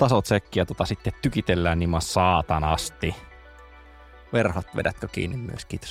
Tasotsekkiä 0.00 0.64
tota 0.64 0.84
sitten 0.84 1.12
tykitellään 1.22 1.78
niin 1.78 1.90
saatanasti. 1.98 3.14
Verhot 4.32 4.66
vedätkö 4.76 5.08
kiinni 5.08 5.36
myös, 5.36 5.64
kiitos. 5.64 5.90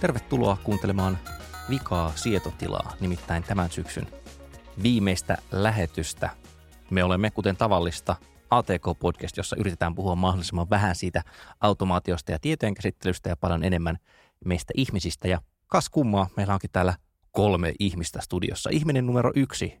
Tervetuloa 0.00 0.56
kuuntelemaan 0.64 1.18
Vikaa 1.70 2.12
sietotilaa, 2.14 2.92
nimittäin 3.00 3.42
tämän 3.42 3.70
syksyn 3.70 4.06
viimeistä 4.82 5.36
lähetystä. 5.52 6.30
Me 6.90 7.04
olemme, 7.04 7.30
kuten 7.30 7.56
tavallista, 7.56 8.16
ATK-podcast, 8.58 9.36
jossa 9.36 9.56
yritetään 9.56 9.94
puhua 9.94 10.16
mahdollisimman 10.16 10.70
vähän 10.70 10.94
siitä 10.94 11.22
automaatiosta 11.60 12.32
ja 12.32 12.38
tietojen 12.38 12.74
käsittelystä 12.74 13.28
ja 13.28 13.36
paljon 13.36 13.64
enemmän 13.64 13.98
meistä 14.44 14.72
ihmisistä. 14.76 15.28
Ja 15.28 15.40
kas 15.66 15.90
kummaa, 15.90 16.28
meillä 16.36 16.54
onkin 16.54 16.70
täällä 16.72 16.94
kolme 17.30 17.72
ihmistä 17.78 18.20
studiossa. 18.20 18.70
Ihminen 18.72 19.06
numero 19.06 19.32
yksi, 19.34 19.78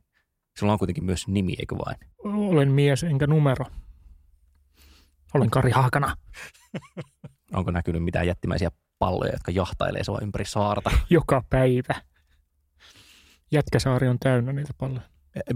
sulla 0.58 0.72
on 0.72 0.78
kuitenkin 0.78 1.04
myös 1.04 1.28
nimi, 1.28 1.54
eikö 1.58 1.76
vain? 1.78 1.96
Olen 2.24 2.72
mies 2.72 3.02
enkä 3.04 3.26
numero. 3.26 3.66
Olen 5.34 5.50
Kari 5.50 5.70
Haakana. 5.70 6.16
Onko 7.56 7.70
näkynyt 7.70 8.04
mitään 8.04 8.26
jättimäisiä 8.26 8.70
palloja, 8.98 9.32
jotka 9.32 9.50
jahtailee 9.50 10.04
sua 10.04 10.18
ympäri 10.22 10.44
saarta? 10.44 10.90
Joka 11.10 11.42
päivä. 11.50 11.94
Jätkäsaari 13.52 14.08
on 14.08 14.18
täynnä 14.18 14.52
niitä 14.52 14.74
palloja. 14.78 15.02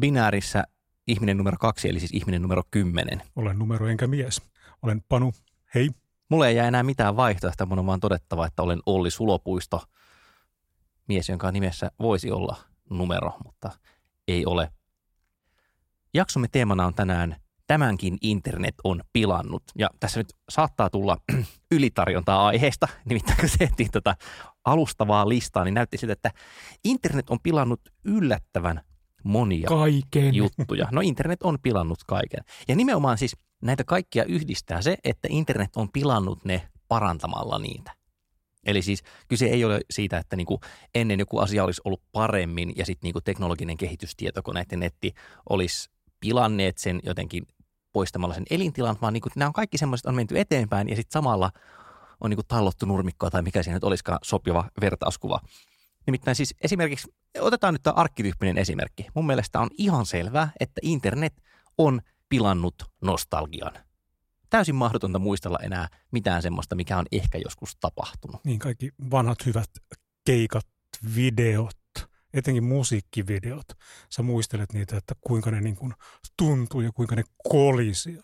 Binäärissä 0.01 0.65
ihminen 1.09 1.37
numero 1.37 1.56
kaksi, 1.61 1.89
eli 1.89 2.01
siis 2.01 2.12
ihminen 2.12 2.42
numero 2.42 2.62
kymmenen. 2.70 3.23
Olen 3.37 3.59
numero 3.59 3.87
enkä 3.87 4.06
mies. 4.06 4.42
Olen 4.83 5.03
Panu. 5.09 5.33
Hei. 5.75 5.91
Mulle 6.28 6.48
ei 6.48 6.56
jää 6.56 6.69
enää 6.69 6.83
mitään 6.83 7.17
vaihtoehtoa, 7.17 7.67
mun 7.67 7.78
on 7.78 7.87
vaan 7.87 8.00
todettava, 8.00 8.47
että 8.47 8.62
olen 8.62 8.81
Olli 8.87 9.11
Sulopuisto. 9.11 9.83
Mies, 11.09 11.28
jonka 11.28 11.53
nimessä 11.53 11.91
voisi 11.98 12.31
olla 12.31 12.56
numero, 12.91 13.33
mutta 13.45 13.70
ei 14.28 14.47
ole. 14.47 14.70
Jaksomme 16.15 16.48
teemana 16.53 16.87
on 16.87 16.95
tänään 16.95 17.37
Tämänkin 17.69 18.19
internet 18.20 18.75
on 18.84 19.00
pilannut. 19.12 19.62
Ja 19.78 19.91
tässä 20.00 20.20
nyt 20.20 20.28
saattaa 20.48 20.91
tulla 20.91 21.17
ylitarjontaa 21.77 22.47
aiheesta, 22.47 22.89
nimittäin 23.05 23.39
kun 23.41 23.48
tehtiin 23.59 23.91
tätä 23.91 24.17
alustavaa 24.65 25.28
listaa, 25.28 25.65
niin 25.65 25.75
näytti 25.75 25.98
siltä, 25.98 26.12
että 26.12 26.31
internet 26.84 27.31
on 27.31 27.39
pilannut 27.43 27.81
yllättävän 28.05 28.81
monia 29.25 29.69
kaiken. 29.69 30.34
juttuja. 30.34 30.89
No 30.93 31.01
internet 31.01 31.43
on 31.43 31.59
pilannut 31.62 31.99
kaiken. 32.06 32.41
Ja 32.69 32.77
nimenomaan 32.77 33.19
siis 33.19 33.37
näitä 33.62 33.84
kaikkia 33.84 34.25
yhdistää 34.25 34.83
se, 34.83 34.97
että 35.05 35.29
internet 35.31 35.71
on 35.77 35.93
pilannut 35.93 36.45
ne 36.45 36.69
parantamalla 36.89 37.59
niitä. 37.59 37.99
Eli 38.67 38.83
siis 38.83 39.03
kyse 39.28 39.47
ei 39.47 39.65
ole 39.65 39.81
siitä, 39.91 40.19
että 40.19 40.37
niinku 40.37 40.61
ennen 40.95 41.19
joku 41.19 41.39
asia 41.39 41.65
olisi 41.65 41.81
ollut 41.84 42.03
paremmin 42.12 42.73
ja 42.77 42.87
sitten 42.87 43.07
niinku 43.07 43.21
teknologinen 43.21 43.77
kehitys, 43.77 44.17
tietokoneet 44.17 44.73
ja 44.73 44.78
netti 44.78 45.15
olisi 45.49 45.91
pilanneet 46.21 46.78
sen 46.78 47.01
jotenkin 47.03 47.47
poistamalla 47.93 48.34
sen 48.34 48.45
elintilan, 48.51 48.97
vaan 49.03 49.12
niinku, 49.12 49.28
nämä 49.37 49.47
on 49.47 49.53
kaikki 49.53 49.78
semmoiset, 49.78 50.07
on 50.07 50.15
menty 50.15 50.39
eteenpäin 50.39 50.89
ja 50.89 50.97
sitten 50.97 51.12
samalla 51.12 51.51
on 52.21 52.31
niinku 52.31 52.43
tallottu 52.49 52.87
nurmikkoa 52.87 53.31
tai 53.31 53.43
mikä 53.43 53.62
siinä 53.62 53.77
nyt 53.77 53.84
olisikaan 53.84 54.19
sopiva 54.23 54.65
vertauskuva. 54.81 55.41
Nimittäin 56.09 56.35
siis 56.35 56.55
esimerkiksi, 56.61 57.15
otetaan 57.41 57.75
nyt 57.75 57.83
tämä 57.83 57.95
arkkityyppinen 57.95 58.59
esimerkki. 58.59 59.07
Mun 59.15 59.27
mielestä 59.27 59.61
on 59.61 59.71
ihan 59.79 60.07
selvää, 60.07 60.53
että 60.61 60.81
internet 60.83 61.43
on 61.79 62.01
pilannut 62.29 62.75
nostalgian. 63.01 63.73
Täysin 64.51 64.75
mahdotonta 64.75 65.19
muistella 65.19 65.59
enää 65.63 65.89
mitään 66.11 66.43
semmoista, 66.43 66.75
mikä 66.75 66.99
on 66.99 67.07
ehkä 67.13 67.39
joskus 67.39 67.77
tapahtunut. 67.81 68.45
Niin 68.45 68.59
kaikki 68.59 68.93
vanhat 69.11 69.47
hyvät 69.47 69.71
keikat, 70.25 70.67
videot, 71.15 71.79
etenkin 72.35 72.65
musiikkivideot. 72.65 73.67
Sä 74.11 74.23
muistelet 74.23 74.73
niitä, 74.73 74.97
että 74.97 75.15
kuinka 75.21 75.51
ne 75.51 75.61
niin 75.61 75.77
kuin 75.77 75.95
tuntuu 76.37 76.81
ja 76.81 76.91
kuinka 76.93 77.15
ne 77.15 77.23
kolisi 77.49 78.19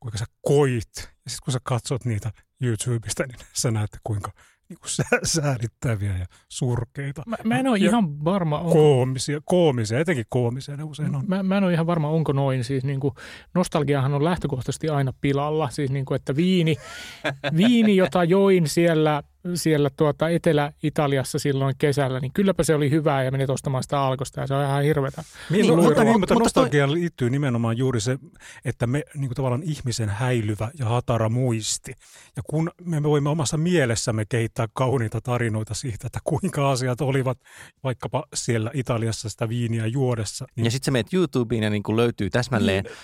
kuinka 0.00 0.18
sä 0.18 0.24
koit. 0.42 0.96
Ja 0.96 1.30
sitten 1.30 1.44
kun 1.44 1.52
sä 1.52 1.58
katsot 1.62 2.04
niitä 2.04 2.32
YouTubesta, 2.62 3.26
niin 3.26 3.38
sä 3.52 3.70
näet, 3.70 3.90
kuinka 4.04 4.32
niin 4.68 4.78
kuin 4.78 5.22
säädittäviä 5.24 6.16
ja 6.16 6.26
surkeita. 6.48 7.22
Mä, 7.26 7.36
mä 7.44 7.58
en 7.58 7.66
ole 7.66 7.78
ja 7.78 7.84
ihan 7.84 8.24
varma. 8.24 8.58
Onko, 8.58 8.72
koomisia, 8.72 9.40
koomisia, 9.44 9.98
etenkin 9.98 10.26
koomisia 10.28 10.76
ne 10.76 10.82
usein 10.82 11.14
on. 11.14 11.24
Mä, 11.26 11.42
mä 11.42 11.56
en 11.56 11.64
ole 11.64 11.72
ihan 11.72 11.86
varma, 11.86 12.08
onko 12.08 12.32
noin. 12.32 12.64
Siis 12.64 12.84
niin 12.84 13.00
kuin, 13.00 13.14
nostalgiahan 13.54 14.14
on 14.14 14.24
lähtökohtaisesti 14.24 14.88
aina 14.88 15.12
pilalla. 15.20 15.70
Siis 15.70 15.90
niin 15.90 16.04
kuin, 16.04 16.16
että 16.16 16.36
viini, 16.36 16.76
viini, 17.56 17.96
jota 17.96 18.24
join 18.24 18.68
siellä 18.68 19.22
siellä 19.54 19.90
tuota 19.96 20.28
Etelä-Italiassa 20.28 21.38
silloin 21.38 21.74
kesällä, 21.78 22.20
niin 22.20 22.32
kylläpä 22.32 22.62
se 22.62 22.74
oli 22.74 22.90
hyvää 22.90 23.24
ja 23.24 23.30
menit 23.30 23.50
ostamaan 23.50 23.82
sitä 23.82 24.00
alkosta 24.00 24.40
ja 24.40 24.46
se 24.46 24.54
on 24.54 24.64
ihan 24.64 24.82
hirvetä. 24.82 25.22
Niin, 25.50 25.66
niin, 25.66 25.78
mutta, 25.78 26.04
niin, 26.04 26.20
mutta 26.20 26.34
nostalgiaan 26.34 26.92
liittyy 26.92 27.30
nimenomaan 27.30 27.78
juuri 27.78 28.00
se, 28.00 28.18
että 28.64 28.86
me 28.86 29.02
niin 29.14 29.28
kuin 29.28 29.36
tavallaan 29.36 29.62
ihmisen 29.62 30.08
häilyvä 30.08 30.70
ja 30.78 30.86
hatara 30.86 31.28
muisti. 31.28 31.92
Ja 32.36 32.42
kun 32.46 32.70
me 32.84 33.02
voimme 33.02 33.30
omassa 33.30 33.56
mielessämme 33.56 34.24
kehittää 34.28 34.66
kauniita 34.72 35.20
tarinoita 35.20 35.74
siitä, 35.74 36.06
että 36.06 36.18
kuinka 36.24 36.70
asiat 36.70 37.00
olivat 37.00 37.38
vaikkapa 37.84 38.24
siellä 38.34 38.70
Italiassa 38.74 39.28
sitä 39.28 39.48
viiniä 39.48 39.86
juodessa. 39.86 40.46
Niin... 40.56 40.64
Ja 40.64 40.70
sitten 40.70 40.84
se 40.84 40.90
menet 40.90 41.14
YouTubeen 41.14 41.62
ja 41.62 41.70
niin 41.70 41.82
kuin 41.82 41.96
löytyy 41.96 42.30
täsmälleen 42.30 42.84
niin 42.84 42.94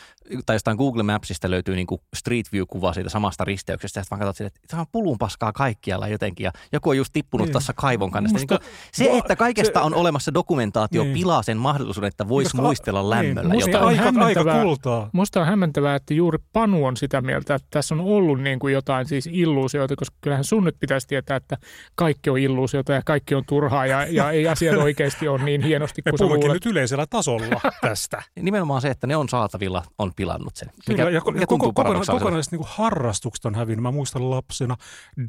tai 0.46 0.54
jostain 0.54 0.76
Google 0.76 1.02
Mapsista 1.02 1.50
löytyy 1.50 1.74
niin 1.74 1.86
kuin 1.86 2.00
Street 2.16 2.46
View-kuva 2.52 2.92
siitä 2.92 3.10
samasta 3.10 3.44
risteyksestä, 3.44 4.00
ja 4.00 4.04
sitten 4.04 4.18
vaan 4.18 4.26
katsot 4.26 4.36
sille, 4.36 4.46
että 4.46 4.60
tämä 4.68 4.80
on 4.80 4.86
pulun 4.92 5.18
paskaa 5.18 5.52
kaikkialla 5.52 6.08
jotenkin, 6.34 6.44
ja 6.44 6.68
joku 6.72 6.90
on 6.90 6.96
just 6.96 7.12
tippunut 7.12 7.46
niin. 7.46 7.52
tuossa 7.52 7.72
kaivon 7.72 8.10
kannasta. 8.10 8.38
Musta, 8.38 8.58
niin 8.98 9.12
se, 9.12 9.18
että 9.18 9.36
kaikesta 9.36 9.80
se, 9.80 9.84
on 9.84 9.94
olemassa 9.94 10.34
dokumentaatio, 10.34 11.02
niin. 11.02 11.14
pilaa 11.14 11.42
sen 11.42 11.56
mahdollisuuden, 11.56 12.08
että 12.08 12.28
voisi 12.28 12.56
muistella 12.56 13.00
niin. 13.00 13.10
lämmöllä. 13.10 13.54
Niin. 13.54 13.64
Musta, 13.64 13.80
on 13.80 13.88
aika, 13.88 14.24
aika 14.24 14.62
kultaa. 14.62 15.10
musta 15.12 15.40
on 15.40 15.46
hämmentävää, 15.46 15.94
että 15.96 16.14
juuri 16.14 16.38
Panu 16.52 16.84
on 16.84 16.96
sitä 16.96 17.20
mieltä, 17.20 17.54
että 17.54 17.68
tässä 17.70 17.94
on 17.94 18.00
ollut 18.00 18.42
niin 18.42 18.58
kuin 18.58 18.74
jotain 18.74 19.06
siis 19.06 19.28
illuusioita, 19.32 19.96
koska 19.96 20.16
kyllähän 20.20 20.44
sun 20.44 20.64
nyt 20.64 20.76
pitäisi 20.80 21.08
tietää, 21.08 21.36
että 21.36 21.58
kaikki 21.94 22.30
on 22.30 22.38
illuusiota 22.38 22.92
ja 22.92 23.02
kaikki 23.04 23.34
on 23.34 23.44
turhaa, 23.46 23.86
ja, 23.86 24.06
ja 24.06 24.30
ei 24.30 24.48
asiat 24.48 24.76
oikeasti 24.76 25.28
ole 25.28 25.44
niin 25.44 25.62
hienosti 25.62 26.02
kuin 26.02 26.14
Me 26.14 26.18
puhumme 26.18 26.54
nyt 26.54 26.66
yleisellä 26.66 27.06
tasolla 27.10 27.60
tästä. 27.80 28.22
Nimenomaan 28.40 28.80
se, 28.80 28.88
että 28.88 29.06
ne 29.06 29.16
on 29.16 29.28
saatavilla, 29.28 29.82
on 29.98 30.12
pilannut 30.16 30.56
sen. 30.56 30.68
Mikä, 30.88 31.02
Kyllä, 31.02 31.10
ja, 31.10 31.20
mikä 31.26 31.40
ja 31.40 31.46
koko, 31.46 31.72
kokonaiset 31.72 32.52
niin 32.52 32.62
harrastukset 32.64 33.44
on 33.44 33.54
hävinnyt. 33.54 33.82
Mä 33.82 33.90
muistan 33.90 34.30
lapsena 34.30 34.76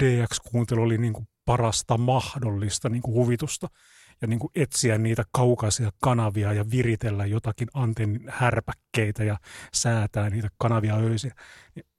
DX-kuuntelu 0.02 0.85
oli 0.86 0.98
niin 0.98 1.12
kuin 1.12 1.28
parasta 1.44 1.98
mahdollista 1.98 2.88
niin 2.88 3.02
kuin 3.02 3.14
huvitusta 3.14 3.68
ja 4.22 4.28
niin 4.28 4.38
kuin 4.38 4.50
etsiä 4.54 4.98
niitä 4.98 5.24
kaukaisia 5.32 5.90
kanavia 6.02 6.52
ja 6.52 6.70
viritellä 6.70 7.26
jotakin 7.26 7.68
antennin 7.74 8.24
härpäkkeitä 8.28 9.24
ja 9.24 9.38
säätää 9.74 10.30
niitä 10.30 10.48
kanavia 10.58 10.96
öisin. 10.96 11.32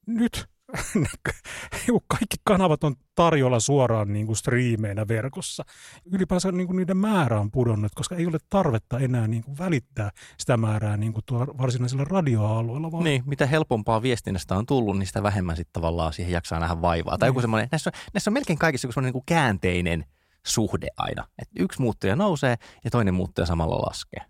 Nyt 0.06 0.48
kaikki 2.08 2.36
kanavat 2.44 2.84
on 2.84 2.94
tarjolla 3.14 3.60
suoraan 3.60 4.12
niin 4.12 4.26
kuin 4.26 4.36
striimeinä 4.36 5.08
verkossa. 5.08 5.64
Ylipäänsä 6.12 6.52
niin 6.52 6.66
kuin 6.66 6.76
niiden 6.76 6.96
määrä 6.96 7.40
on 7.40 7.50
pudonnut, 7.50 7.92
koska 7.94 8.14
ei 8.14 8.26
ole 8.26 8.38
tarvetta 8.50 8.98
enää 8.98 9.28
niin 9.28 9.44
kuin 9.44 9.58
välittää 9.58 10.10
sitä 10.38 10.56
määrää 10.56 10.96
niin 10.96 11.12
kuin 11.12 11.24
tuolla 11.26 11.46
varsinaisilla 11.58 12.04
radioalueilla. 12.04 12.92
Vaan... 12.92 13.04
Niin, 13.04 13.22
mitä 13.26 13.46
helpompaa 13.46 14.02
viestinnästä 14.02 14.56
on 14.56 14.66
tullut, 14.66 14.98
niin 14.98 15.06
sitä 15.06 15.22
vähemmän 15.22 15.56
sitten 15.56 15.72
tavallaan 15.72 16.12
siihen 16.12 16.32
jaksaa 16.32 16.60
nähdä 16.60 16.82
vaivaa. 16.82 17.14
Niin. 17.14 17.20
Tai 17.20 17.28
joku 17.28 17.40
semmoinen, 17.40 17.68
näissä, 17.72 17.90
on, 17.94 18.00
näissä 18.14 18.30
on 18.30 18.34
melkein 18.34 18.58
kaikissa 18.58 18.86
joku 18.86 18.92
semmoinen 18.92 19.08
niin 19.08 19.22
kuin 19.22 19.26
käänteinen 19.26 20.04
suhde 20.46 20.88
aina. 20.96 21.26
Että 21.38 21.54
yksi 21.62 21.80
muuttuja 21.80 22.16
nousee 22.16 22.56
ja 22.84 22.90
toinen 22.90 23.14
muuttuja 23.14 23.46
samalla 23.46 23.76
laskee. 23.76 24.20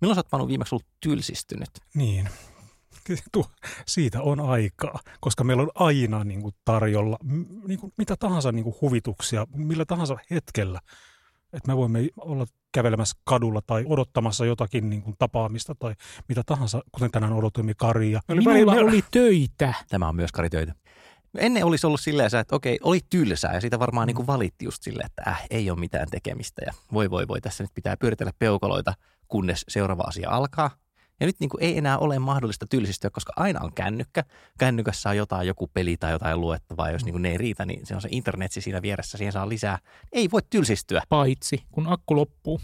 Milloin 0.00 0.14
sä 0.14 0.18
oot 0.18 0.30
Panu 0.30 0.48
viimeksi 0.48 0.74
ollut 0.74 0.86
tylsistynyt? 1.00 1.70
Niin, 1.94 2.28
siitä 3.86 4.22
on 4.22 4.40
aikaa, 4.40 5.00
koska 5.20 5.44
meillä 5.44 5.62
on 5.62 5.70
aina 5.74 6.24
niin 6.24 6.42
kuin 6.42 6.54
tarjolla 6.64 7.16
niin 7.66 7.80
kuin 7.80 7.92
mitä 7.96 8.16
tahansa 8.16 8.52
niin 8.52 8.64
kuin 8.64 8.76
huvituksia, 8.80 9.46
millä 9.54 9.84
tahansa 9.84 10.16
hetkellä. 10.30 10.80
Että 11.52 11.72
me 11.72 11.76
voimme 11.76 12.08
olla 12.16 12.46
kävelemässä 12.72 13.16
kadulla 13.24 13.60
tai 13.66 13.84
odottamassa 13.86 14.46
jotakin 14.46 14.90
niin 14.90 15.02
kuin 15.02 15.16
tapaamista 15.18 15.74
tai 15.74 15.94
mitä 16.28 16.42
tahansa, 16.46 16.82
kuten 16.92 17.10
tänään 17.10 17.32
odotimme 17.32 17.74
Karia. 17.74 18.20
Minulla 18.28 18.72
oli, 18.72 18.82
oli 18.82 19.04
töitä. 19.10 19.74
Tämä 19.88 20.08
on 20.08 20.16
myös 20.16 20.32
Kari 20.32 20.50
töitä. 20.50 20.74
Ennen 21.38 21.64
olisi 21.64 21.86
ollut 21.86 22.00
silleen, 22.00 22.30
että 22.40 22.56
okei, 22.56 22.78
oli 22.82 23.00
tylsää 23.10 23.54
ja 23.54 23.60
siitä 23.60 23.78
varmaan 23.78 24.06
niin 24.06 24.14
kuin 24.14 24.26
valitti 24.26 24.64
just 24.64 24.82
silleen, 24.82 25.06
että 25.06 25.22
äh, 25.30 25.46
ei 25.50 25.70
ole 25.70 25.78
mitään 25.78 26.08
tekemistä 26.10 26.62
ja 26.66 26.72
voi 26.92 27.10
voi 27.10 27.28
voi, 27.28 27.40
tässä 27.40 27.64
nyt 27.64 27.74
pitää 27.74 27.96
pyöritellä 27.96 28.32
peukaloita, 28.38 28.94
kunnes 29.28 29.64
seuraava 29.68 30.02
asia 30.02 30.30
alkaa. 30.30 30.70
Ja 31.22 31.26
nyt 31.26 31.40
niin 31.40 31.50
kuin 31.50 31.62
ei 31.62 31.78
enää 31.78 31.98
ole 31.98 32.18
mahdollista 32.18 32.66
tylsistyä, 32.66 33.10
koska 33.10 33.32
aina 33.36 33.60
on 33.60 33.72
kännykkä. 33.72 34.24
Kännykässä 34.58 35.08
on 35.08 35.16
jotain, 35.16 35.46
joku 35.46 35.70
peli 35.74 35.96
tai 35.96 36.12
jotain 36.12 36.40
luettavaa. 36.40 36.90
Jos 36.90 37.04
niin 37.04 37.12
kuin 37.12 37.22
ne 37.22 37.30
ei 37.30 37.38
riitä, 37.38 37.64
niin 37.64 37.86
se 37.86 37.94
on 37.94 38.00
se 38.00 38.08
internetsi 38.10 38.60
siinä 38.60 38.82
vieressä, 38.82 39.18
siihen 39.18 39.32
saa 39.32 39.48
lisää. 39.48 39.78
Ei 40.12 40.30
voi 40.30 40.40
tylsistyä. 40.50 41.02
Paitsi, 41.08 41.64
kun 41.70 41.86
akku 41.88 42.16
loppuu. 42.16 42.60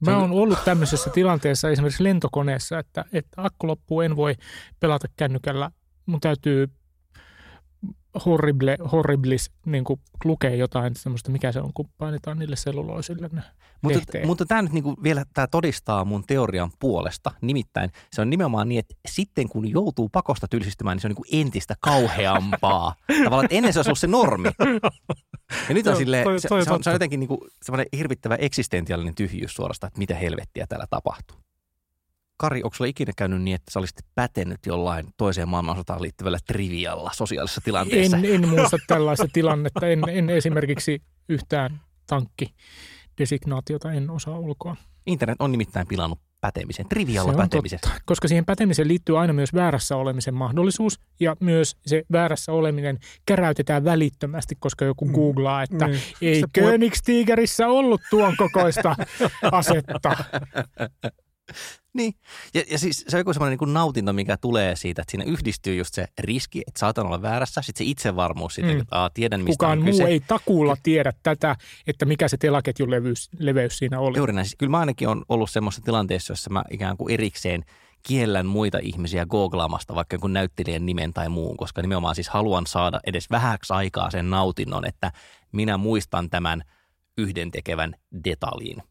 Mä 0.00 0.18
oon 0.18 0.30
ollut 0.30 0.64
tämmöisessä 0.64 1.10
tilanteessa 1.10 1.70
esimerkiksi 1.70 2.04
lentokoneessa, 2.04 2.78
että, 2.78 3.04
että 3.12 3.42
akku 3.42 3.66
loppuu, 3.66 4.00
en 4.00 4.16
voi 4.16 4.34
pelata 4.80 5.08
kännykällä. 5.16 5.70
Mun 6.06 6.20
täytyy 6.20 6.70
horrible, 8.24 8.76
horriblis 8.92 9.50
niin 9.66 9.84
kuin 9.84 10.00
lukee 10.24 10.56
jotain 10.56 10.96
semmoista, 10.96 11.30
mikä 11.30 11.52
se 11.52 11.60
on, 11.60 11.72
kun 11.74 11.88
painetaan 11.98 12.38
niille 12.38 12.56
selluloisille 12.56 13.28
ne 13.32 13.42
mutta, 13.82 14.18
mutta 14.26 14.46
tämä 14.46 14.62
nyt 14.62 14.72
niin 14.72 14.84
kuin 14.84 14.96
vielä 15.02 15.24
tämä 15.34 15.46
todistaa 15.46 16.04
mun 16.04 16.24
teorian 16.26 16.70
puolesta. 16.78 17.32
Nimittäin 17.40 17.90
se 18.12 18.20
on 18.20 18.30
nimenomaan 18.30 18.68
niin, 18.68 18.78
että 18.78 18.94
sitten 19.08 19.48
kun 19.48 19.70
joutuu 19.70 20.08
pakosta 20.08 20.48
tylsistymään, 20.48 20.94
niin 20.96 21.02
se 21.02 21.06
on 21.06 21.10
niin 21.10 21.16
kuin 21.30 21.40
entistä 21.40 21.74
kauheampaa. 21.80 22.94
Tavallaan, 23.24 23.44
että 23.44 23.56
ennen 23.56 23.72
se 23.72 23.78
olisi 23.78 23.88
ollut 23.88 23.98
se 23.98 24.06
normi. 24.06 24.48
Ja 25.68 25.74
nyt 25.74 25.86
on 25.86 25.96
sille, 25.96 26.24
se, 26.38 26.48
se, 26.48 26.54
on, 26.54 26.82
se 26.82 26.90
on 26.90 26.94
jotenkin 26.94 27.20
niin 27.20 27.28
kuin 27.28 27.40
semmoinen 27.62 27.86
hirvittävä 27.96 28.34
eksistentiaalinen 28.34 29.14
tyhjyys 29.14 29.54
suorastaan, 29.54 29.88
että 29.88 29.98
mitä 29.98 30.14
helvettiä 30.14 30.66
täällä 30.68 30.86
tapahtuu. 30.90 31.45
Kari, 32.36 32.62
onko 32.64 32.76
sulla 32.76 32.88
ikinä 32.88 33.12
käynyt 33.16 33.42
niin, 33.42 33.54
että 33.54 33.70
sä 33.70 33.78
olisit 33.78 33.96
pätenyt 34.14 34.60
jollain 34.66 35.06
toiseen 35.16 35.48
maailmansotaan 35.48 36.02
liittyvällä 36.02 36.38
trivialla 36.46 37.10
sosiaalisessa 37.14 37.60
tilanteessa? 37.64 38.16
En, 38.16 38.24
en 38.24 38.48
muista 38.48 38.76
tällaista 38.86 39.28
tilannetta. 39.32 39.86
En, 39.86 40.08
en 40.08 40.30
esimerkiksi 40.30 41.02
yhtään 41.28 41.80
tankki 42.06 42.54
designaatiota 43.18 43.92
en 43.92 44.10
osaa 44.10 44.38
ulkoa. 44.38 44.76
Internet 45.06 45.36
on 45.40 45.52
nimittäin 45.52 45.86
pilannut 45.86 46.18
pätemisen, 46.40 46.88
trivialla 46.88 47.32
pätemisen. 47.32 47.78
Totta, 47.80 48.00
koska 48.06 48.28
siihen 48.28 48.44
pätemiseen 48.44 48.88
liittyy 48.88 49.20
aina 49.20 49.32
myös 49.32 49.54
väärässä 49.54 49.96
olemisen 49.96 50.34
mahdollisuus 50.34 51.00
ja 51.20 51.36
myös 51.40 51.76
se 51.86 52.02
väärässä 52.12 52.52
oleminen 52.52 52.98
käräytetään 53.26 53.84
välittömästi, 53.84 54.54
koska 54.58 54.84
joku 54.84 55.04
mm. 55.04 55.12
googlaa, 55.12 55.62
että 55.62 55.86
mm. 55.86 55.94
ei 56.22 56.44
Königstigerissä 56.52 57.68
ollut 57.68 58.00
tuon 58.10 58.36
kokoista 58.36 58.96
asetta. 59.52 60.16
Niin, 61.96 62.14
ja, 62.54 62.62
ja 62.70 62.78
siis 62.78 63.04
se 63.08 63.16
on 63.16 63.20
joku 63.20 63.32
semmoinen 63.32 63.58
niin 63.60 63.74
nautinto, 63.74 64.12
mikä 64.12 64.36
tulee 64.36 64.76
siitä, 64.76 65.02
että 65.02 65.10
siinä 65.10 65.24
yhdistyy 65.24 65.74
just 65.74 65.94
se 65.94 66.06
riski, 66.18 66.62
että 66.66 66.78
saatan 66.78 67.06
olla 67.06 67.22
väärässä, 67.22 67.62
sitten 67.62 67.86
se 67.86 67.90
itsevarmuus 67.90 68.54
siitä, 68.54 68.72
mm. 68.72 68.80
että 68.80 69.00
aa, 69.00 69.10
tiedän 69.10 69.40
mistä 69.40 69.52
Kukaan 69.52 69.78
on 69.78 69.84
muu 69.84 69.92
kyse. 69.92 70.04
ei 70.04 70.20
takuulla 70.20 70.76
tiedä 70.82 71.12
tätä, 71.22 71.56
että 71.86 72.04
mikä 72.04 72.28
se 72.28 72.36
telaketjun 72.36 72.90
leveys, 72.90 73.30
leveys 73.38 73.78
siinä 73.78 74.00
oli. 74.00 74.18
Juuri 74.18 74.32
näin. 74.32 74.46
Siis 74.46 74.56
kyllä 74.58 74.70
mä 74.70 74.78
ainakin 74.78 75.08
on 75.08 75.24
ollut 75.28 75.50
semmoisessa 75.50 75.84
tilanteessa, 75.84 76.32
jossa 76.32 76.50
mä 76.50 76.64
ikään 76.70 76.96
kuin 76.96 77.14
erikseen 77.14 77.64
kiellän 78.02 78.46
muita 78.46 78.78
ihmisiä 78.82 79.26
googlaamasta 79.26 79.94
vaikka 79.94 80.14
jonkun 80.14 80.32
näyttelijän 80.32 80.86
nimen 80.86 81.12
tai 81.12 81.28
muun, 81.28 81.56
koska 81.56 81.82
nimenomaan 81.82 82.14
siis 82.14 82.28
haluan 82.28 82.66
saada 82.66 83.00
edes 83.06 83.30
vähäksi 83.30 83.72
aikaa 83.72 84.10
sen 84.10 84.30
nautinnon, 84.30 84.86
että 84.86 85.12
minä 85.52 85.76
muistan 85.76 86.30
tämän 86.30 86.62
yhdentekevän 87.18 87.94
detaljin 88.24 88.82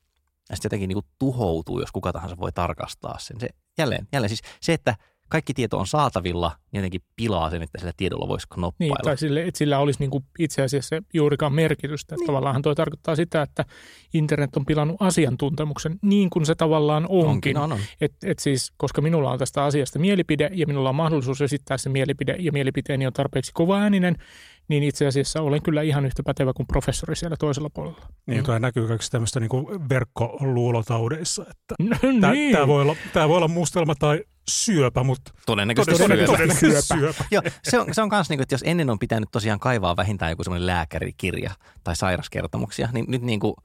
ja 0.49 0.55
sitten 0.55 0.67
jotenkin 0.67 0.87
niin 0.87 0.95
kuin 0.95 1.05
tuhoutuu, 1.19 1.79
jos 1.79 1.91
kuka 1.91 2.13
tahansa 2.13 2.37
voi 2.37 2.51
tarkastaa 2.51 3.19
sen. 3.19 3.39
Se, 3.39 3.49
jälleen, 3.77 4.07
jälleen 4.13 4.29
siis 4.29 4.41
se, 4.61 4.73
että 4.73 4.95
kaikki 5.29 5.53
tieto 5.53 5.77
on 5.79 5.87
saatavilla, 5.87 6.51
niin 6.71 6.79
jotenkin 6.79 7.01
pilaa 7.15 7.49
sen, 7.49 7.61
että 7.61 7.77
sillä 7.79 7.91
tiedolla 7.97 8.27
voisi 8.27 8.47
knoppailla. 8.49 8.95
Niin, 8.95 9.03
tai 9.03 9.17
sille, 9.17 9.43
että 9.43 9.57
sillä 9.57 9.79
olisi 9.79 9.99
niin 9.99 10.09
kuin 10.09 10.23
itse 10.39 10.61
asiassa 10.61 10.95
juurikaan 11.13 11.53
merkitystä. 11.53 12.15
Niin. 12.15 12.25
Tavallaan 12.25 12.61
tuo 12.61 12.75
tarkoittaa 12.75 13.15
sitä, 13.15 13.41
että 13.41 13.65
internet 14.13 14.57
on 14.57 14.65
pilannut 14.65 14.97
asiantuntemuksen 14.99 15.99
niin 16.01 16.29
kuin 16.29 16.45
se 16.45 16.55
tavallaan 16.55 17.05
onkin. 17.09 17.29
onkin 17.29 17.57
on, 17.57 17.71
on. 17.71 17.79
Et, 18.01 18.13
et 18.23 18.39
siis, 18.39 18.73
koska 18.77 19.01
minulla 19.01 19.31
on 19.31 19.39
tästä 19.39 19.63
asiasta 19.63 19.99
mielipide 19.99 20.49
ja 20.53 20.67
minulla 20.67 20.89
on 20.89 20.95
mahdollisuus 20.95 21.41
esittää 21.41 21.77
se 21.77 21.89
mielipide 21.89 22.35
ja 22.39 22.51
mielipiteeni 22.51 23.07
on 23.07 23.13
tarpeeksi 23.13 23.51
kovaääninen, 23.53 24.15
niin 24.67 24.83
itse 24.83 25.07
asiassa 25.07 25.41
olen 25.41 25.61
kyllä 25.61 25.81
ihan 25.81 26.05
yhtä 26.05 26.23
pätevä 26.23 26.53
kuin 26.53 26.67
professori 26.67 27.15
siellä 27.15 27.37
toisella 27.39 27.69
puolella. 27.69 28.07
Niin, 28.27 28.43
mm. 28.43 28.61
näkyy 28.61 28.87
kaikista 28.87 29.11
tämmöistä 29.11 29.39
niin 29.39 29.89
verkkoluulotaudeissa, 29.89 31.41
että 31.41 31.75
no, 31.79 31.97
tämä, 32.21 32.33
niin. 32.33 32.51
tämä, 32.55 32.67
voi 32.67 32.81
olla, 32.81 32.95
tämä 33.13 33.29
voi 33.29 33.37
olla 33.37 33.47
mustelma 33.47 33.95
tai 33.95 34.23
syöpä, 34.49 35.03
mutta 35.03 35.31
todennäköisesti, 35.45 36.03
todennäköisesti 36.03 36.59
syöpä. 36.59 36.81
syöpä. 36.81 37.25
Joo, 37.31 37.41
se 37.63 37.79
on, 37.79 37.87
se 37.91 38.01
on 38.01 38.09
kans 38.09 38.29
niin 38.29 38.37
kuin, 38.37 38.43
että 38.43 38.53
jos 38.53 38.63
ennen 38.65 38.89
on 38.89 38.99
pitänyt 38.99 39.29
tosiaan 39.31 39.59
kaivaa 39.59 39.95
vähintään 39.95 40.31
joku 40.31 40.43
semmoinen 40.43 40.67
lääkärikirja 40.67 41.51
tai 41.83 41.95
sairaskertomuksia, 41.95 42.89
niin 42.93 43.05
nyt 43.07 43.21
niin 43.21 43.39
kuin 43.39 43.55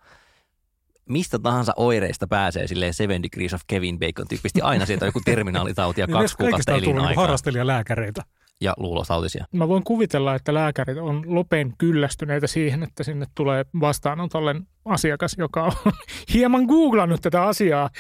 mistä 1.08 1.38
tahansa 1.38 1.73
oireista 1.76 2.26
pääsee 2.26 2.67
silleen 2.67 2.94
Seven 2.94 3.23
Degrees 3.23 3.55
of 3.55 3.61
Kevin 3.67 3.99
Bacon 3.99 4.29
tyyppisesti 4.29 4.61
aina 4.61 4.87
sieltä 4.87 5.06
joku 5.06 5.20
terminaalitauti 5.25 6.00
ja 6.00 6.06
niin 6.06 6.19
kaksi 6.19 6.37
kuukautta 6.37 6.73
elinaikaa. 6.73 7.23
harrastelijalääkäreitä 7.23 8.23
ja 8.61 8.75
luulotautisia. 8.77 9.45
Mä 9.53 9.69
voin 9.69 9.85
kuvitella, 9.85 10.35
että 10.35 10.55
lääkärit 10.55 10.99
on 10.99 11.23
lopen 11.27 11.75
kyllästyneitä 11.79 12.47
siihen, 12.47 12.83
että 12.83 13.05
sinne 13.05 13.27
tulee 13.35 13.65
vastaanotolle 13.81 14.55
asiakas, 14.85 15.35
joka 15.39 15.65
on 15.65 15.73
hieman 16.35 16.65
googlannut 16.65 17.23
tätä 17.23 17.43
asiaa. 17.43 17.91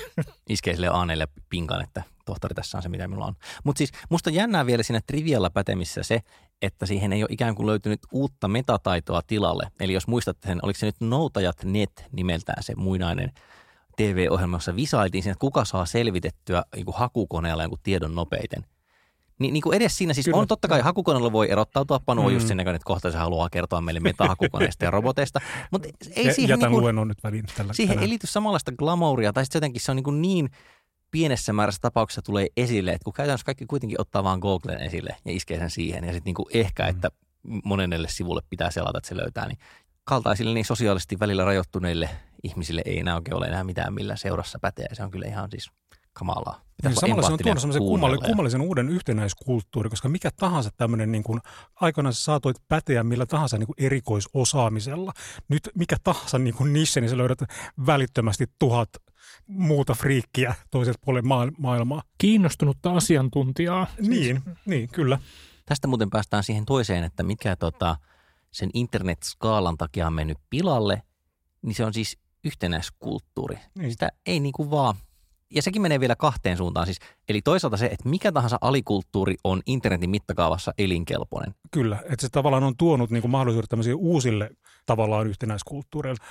Iskee 0.48 0.74
sille 0.74 0.88
aaneille 0.88 1.28
pinkan, 1.48 1.82
että 1.82 2.02
tohtori, 2.24 2.54
tässä 2.54 2.78
on 2.78 2.82
se, 2.82 2.88
mitä 2.88 3.08
minulla 3.08 3.26
on. 3.26 3.34
Mutta 3.64 3.78
siis 3.78 3.92
musta 4.10 4.30
jännää 4.30 4.66
vielä 4.66 4.82
siinä 4.82 5.00
trivialla 5.06 5.50
pätemissä 5.50 6.02
se, 6.02 6.20
että 6.62 6.86
siihen 6.86 7.12
ei 7.12 7.22
ole 7.22 7.28
ikään 7.30 7.54
kuin 7.54 7.66
löytynyt 7.66 8.00
uutta 8.12 8.48
metataitoa 8.48 9.22
tilalle. 9.26 9.68
Eli 9.80 9.92
jos 9.92 10.06
muistatte 10.06 10.48
sen, 10.48 10.58
oliko 10.62 10.78
se 10.78 10.86
nyt 10.86 11.00
Noutajat 11.00 11.64
Net 11.64 12.04
nimeltään 12.12 12.62
se 12.62 12.74
muinainen 12.76 13.32
TV-ohjelma, 13.96 14.56
jossa 14.56 14.76
visailtiin 14.76 15.22
siinä, 15.22 15.32
että 15.32 15.40
kuka 15.40 15.64
saa 15.64 15.86
selvitettyä 15.86 16.64
niin 16.76 16.86
hakukoneella 16.94 17.62
jonkun 17.62 17.78
tiedon 17.82 18.14
nopeiten– 18.14 18.64
niin, 19.38 19.52
niin 19.52 19.62
kuin 19.62 19.76
edes 19.76 19.98
siinä 19.98 20.14
siis 20.14 20.24
Kyllä. 20.24 20.38
on 20.38 20.46
totta 20.46 20.68
kai 20.68 20.80
hakukoneella 20.80 21.32
voi 21.32 21.50
erottautua. 21.50 22.00
Panu 22.06 22.22
on 22.22 22.28
mm. 22.28 22.34
just 22.34 22.48
sen 22.48 22.56
näköinen, 22.56 22.76
että 22.76 22.86
kohta 22.86 23.12
se 23.12 23.18
haluaa 23.18 23.50
kertoa 23.50 23.80
meille 23.80 24.00
metahakukoneista 24.00 24.84
ja 24.84 24.90
roboteista. 24.90 25.40
Mutta 25.70 25.88
ei 26.16 26.26
ja, 26.26 26.34
siihen, 26.34 26.48
jätän 26.48 26.72
niin 26.72 26.80
kuin, 26.82 27.08
nyt 27.08 27.22
väliin 27.24 27.44
tällä 27.56 27.72
Siihen 27.72 27.88
tänään. 27.88 28.02
ei 28.02 28.08
liity 28.08 28.26
samanlaista 28.26 28.72
glamouria, 28.72 29.32
tai 29.32 29.44
sitten 29.44 29.58
jotenkin 29.58 29.80
se 29.80 29.90
on 29.92 29.96
niin, 29.96 30.04
kuin 30.04 30.22
niin 30.22 30.50
pienessä 31.10 31.52
määrässä 31.52 31.80
tapauksessa 31.80 32.22
tulee 32.22 32.46
esille, 32.56 32.90
että 32.90 33.04
kun 33.04 33.12
käytännössä 33.12 33.44
kaikki 33.44 33.66
kuitenkin 33.66 34.00
ottaa 34.00 34.24
vaan 34.24 34.38
Googlen 34.38 34.80
esille 34.80 35.16
ja 35.24 35.32
iskee 35.32 35.58
sen 35.58 35.70
siihen, 35.70 36.04
ja 36.04 36.12
sitten 36.12 36.34
niin 36.34 36.62
ehkä, 36.62 36.82
mm. 36.82 36.90
että 36.90 37.08
monelle 37.64 38.08
sivulle 38.08 38.42
pitää 38.50 38.70
selata, 38.70 38.98
että 38.98 39.08
se 39.08 39.16
löytää, 39.16 39.48
niin 39.48 39.58
kaltaisille 40.04 40.54
niin 40.54 40.64
sosiaalisesti 40.64 41.18
välillä 41.18 41.44
rajoittuneille 41.44 42.10
ihmisille 42.42 42.82
ei 42.84 42.98
enää 42.98 43.14
oikein 43.14 43.36
ole 43.36 43.46
enää 43.46 43.64
mitään 43.64 43.94
millä 43.94 44.16
seurassa 44.16 44.58
pätee. 44.58 44.86
Se 44.92 45.02
on 45.02 45.10
kyllä 45.10 45.26
ihan 45.26 45.50
siis 45.50 45.70
kamalaa. 46.16 46.60
Niin 46.82 46.94
samalla 46.94 47.22
se 47.22 47.32
on 47.32 47.38
tuonut 47.42 47.60
semmoisen 47.60 47.82
kummallisen, 47.82 48.26
kummallisen 48.26 48.60
uuden 48.60 48.88
yhtenäiskulttuuri, 48.88 49.90
koska 49.90 50.08
mikä 50.08 50.30
tahansa 50.36 50.70
tämmöinen, 50.76 51.12
niin 51.12 51.24
kuin, 51.24 51.40
aikanaan 51.74 52.14
sä 52.14 52.24
saatoit 52.24 52.56
päteä 52.68 53.04
millä 53.04 53.26
tahansa 53.26 53.58
niin 53.58 53.66
kuin 53.66 53.76
erikoisosaamisella. 53.78 55.12
Nyt 55.48 55.70
mikä 55.74 55.96
tahansa 56.04 56.38
niin 56.38 56.54
kuin 56.54 56.72
niche, 56.72 57.00
niin 57.00 57.10
sä 57.10 57.18
löydät 57.18 57.38
välittömästi 57.86 58.46
tuhat 58.58 58.88
muuta 59.46 59.94
friikkiä 59.94 60.54
toiselta 60.70 60.98
puolelle 61.04 61.28
maailmaa. 61.58 62.02
Kiinnostunutta 62.18 62.92
asiantuntijaa. 62.92 63.86
Niin, 64.00 64.42
niin, 64.66 64.88
kyllä. 64.88 65.18
Tästä 65.66 65.88
muuten 65.88 66.10
päästään 66.10 66.44
siihen 66.44 66.66
toiseen, 66.66 67.04
että 67.04 67.22
mikä 67.22 67.56
tota, 67.56 67.96
sen 68.50 68.70
internet-skaalan 68.74 69.76
takia 69.76 70.06
on 70.06 70.12
mennyt 70.12 70.38
pilalle, 70.50 71.02
niin 71.62 71.74
se 71.74 71.84
on 71.84 71.94
siis 71.94 72.18
yhtenäiskulttuuri. 72.44 73.58
Niin. 73.78 73.90
Sitä 73.90 74.08
ei 74.26 74.40
niin 74.40 74.52
kuin 74.52 74.70
vaan 74.70 74.94
ja 75.50 75.62
sekin 75.62 75.82
menee 75.82 76.00
vielä 76.00 76.16
kahteen 76.16 76.56
suuntaan. 76.56 76.86
Siis, 76.86 76.98
eli 77.28 77.42
toisaalta 77.42 77.76
se, 77.76 77.86
että 77.86 78.08
mikä 78.08 78.32
tahansa 78.32 78.58
alikulttuuri 78.60 79.34
on 79.44 79.62
internetin 79.66 80.10
mittakaavassa 80.10 80.72
elinkelpoinen. 80.78 81.54
Kyllä, 81.70 81.98
että 82.04 82.20
se 82.20 82.28
tavallaan 82.28 82.64
on 82.64 82.76
tuonut 82.76 83.10
niin 83.10 83.20
kuin 83.20 83.30
mahdollisuudet 83.30 83.70
tämmöisiä 83.70 83.96
uusille 83.96 84.50
tavallaan 84.86 85.26
yhtenäiskulttuureille, 85.26 86.24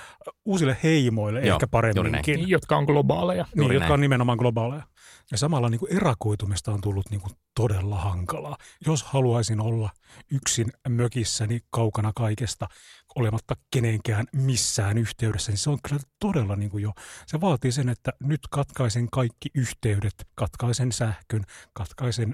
uusille 0.45 0.77
heimoille 0.83 1.41
Joo, 1.41 1.55
ehkä 1.55 1.67
paremminkin. 1.67 2.49
Jotka 2.49 2.77
on 2.77 2.83
globaaleja. 2.83 3.45
Niin, 3.55 3.71
jotka 3.71 3.93
on 3.93 4.01
nimenomaan 4.01 4.37
globaaleja. 4.37 4.83
Ja 5.31 5.37
samalla 5.37 5.69
niin 5.69 5.79
kuin 5.79 5.93
erakoitumista 5.93 6.71
on 6.71 6.81
tullut 6.81 7.09
niin 7.09 7.21
kuin 7.21 7.33
todella 7.55 7.99
hankalaa. 7.99 8.57
Jos 8.85 9.03
haluaisin 9.03 9.61
olla 9.61 9.89
yksin 10.31 10.71
mökissäni 10.89 11.59
kaukana 11.69 12.11
kaikesta, 12.15 12.67
olematta 13.15 13.55
kenenkään 13.71 14.25
missään 14.33 14.97
yhteydessä, 14.97 15.51
niin 15.51 15.57
se 15.57 15.69
on 15.69 15.79
kyllä 15.87 16.01
todella 16.19 16.55
niin 16.55 16.69
kuin 16.71 16.81
jo, 16.81 16.91
se 17.27 17.41
vaatii 17.41 17.71
sen, 17.71 17.89
että 17.89 18.11
nyt 18.23 18.41
katkaisen 18.49 19.09
kaikki 19.11 19.49
yhteydet, 19.55 20.27
katkaisen 20.35 20.91
sähkön, 20.91 21.43
katkaisen 21.73 22.33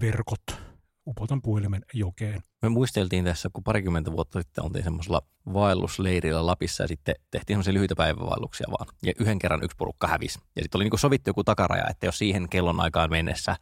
verkot, 0.00 0.75
upotan 1.06 1.42
puhelimen 1.42 1.82
jokeen. 1.92 2.42
Me 2.62 2.68
muisteltiin 2.68 3.24
tässä, 3.24 3.48
kun 3.52 3.64
parikymmentä 3.64 4.12
vuotta 4.12 4.40
sitten 4.40 4.64
oltiin 4.64 4.84
semmoisella 4.84 5.22
vaellusleirillä 5.52 6.46
Lapissa 6.46 6.84
ja 6.84 6.88
sitten 6.88 7.14
tehtiin 7.30 7.54
semmoisia 7.54 7.74
lyhyitä 7.74 7.94
päivävaelluksia 7.96 8.66
vaan. 8.70 8.86
Ja 9.02 9.12
yhden 9.20 9.38
kerran 9.38 9.64
yksi 9.64 9.76
porukka 9.76 10.06
hävisi. 10.06 10.38
Ja 10.56 10.62
sitten 10.62 10.78
oli 10.78 10.84
niin 10.84 10.98
sovittu 10.98 11.30
joku 11.30 11.44
takaraja, 11.44 11.88
että 11.90 12.06
jos 12.06 12.18
siihen 12.18 12.48
kellon 12.48 12.80
aikaan 12.80 13.10
mennessä 13.10 13.56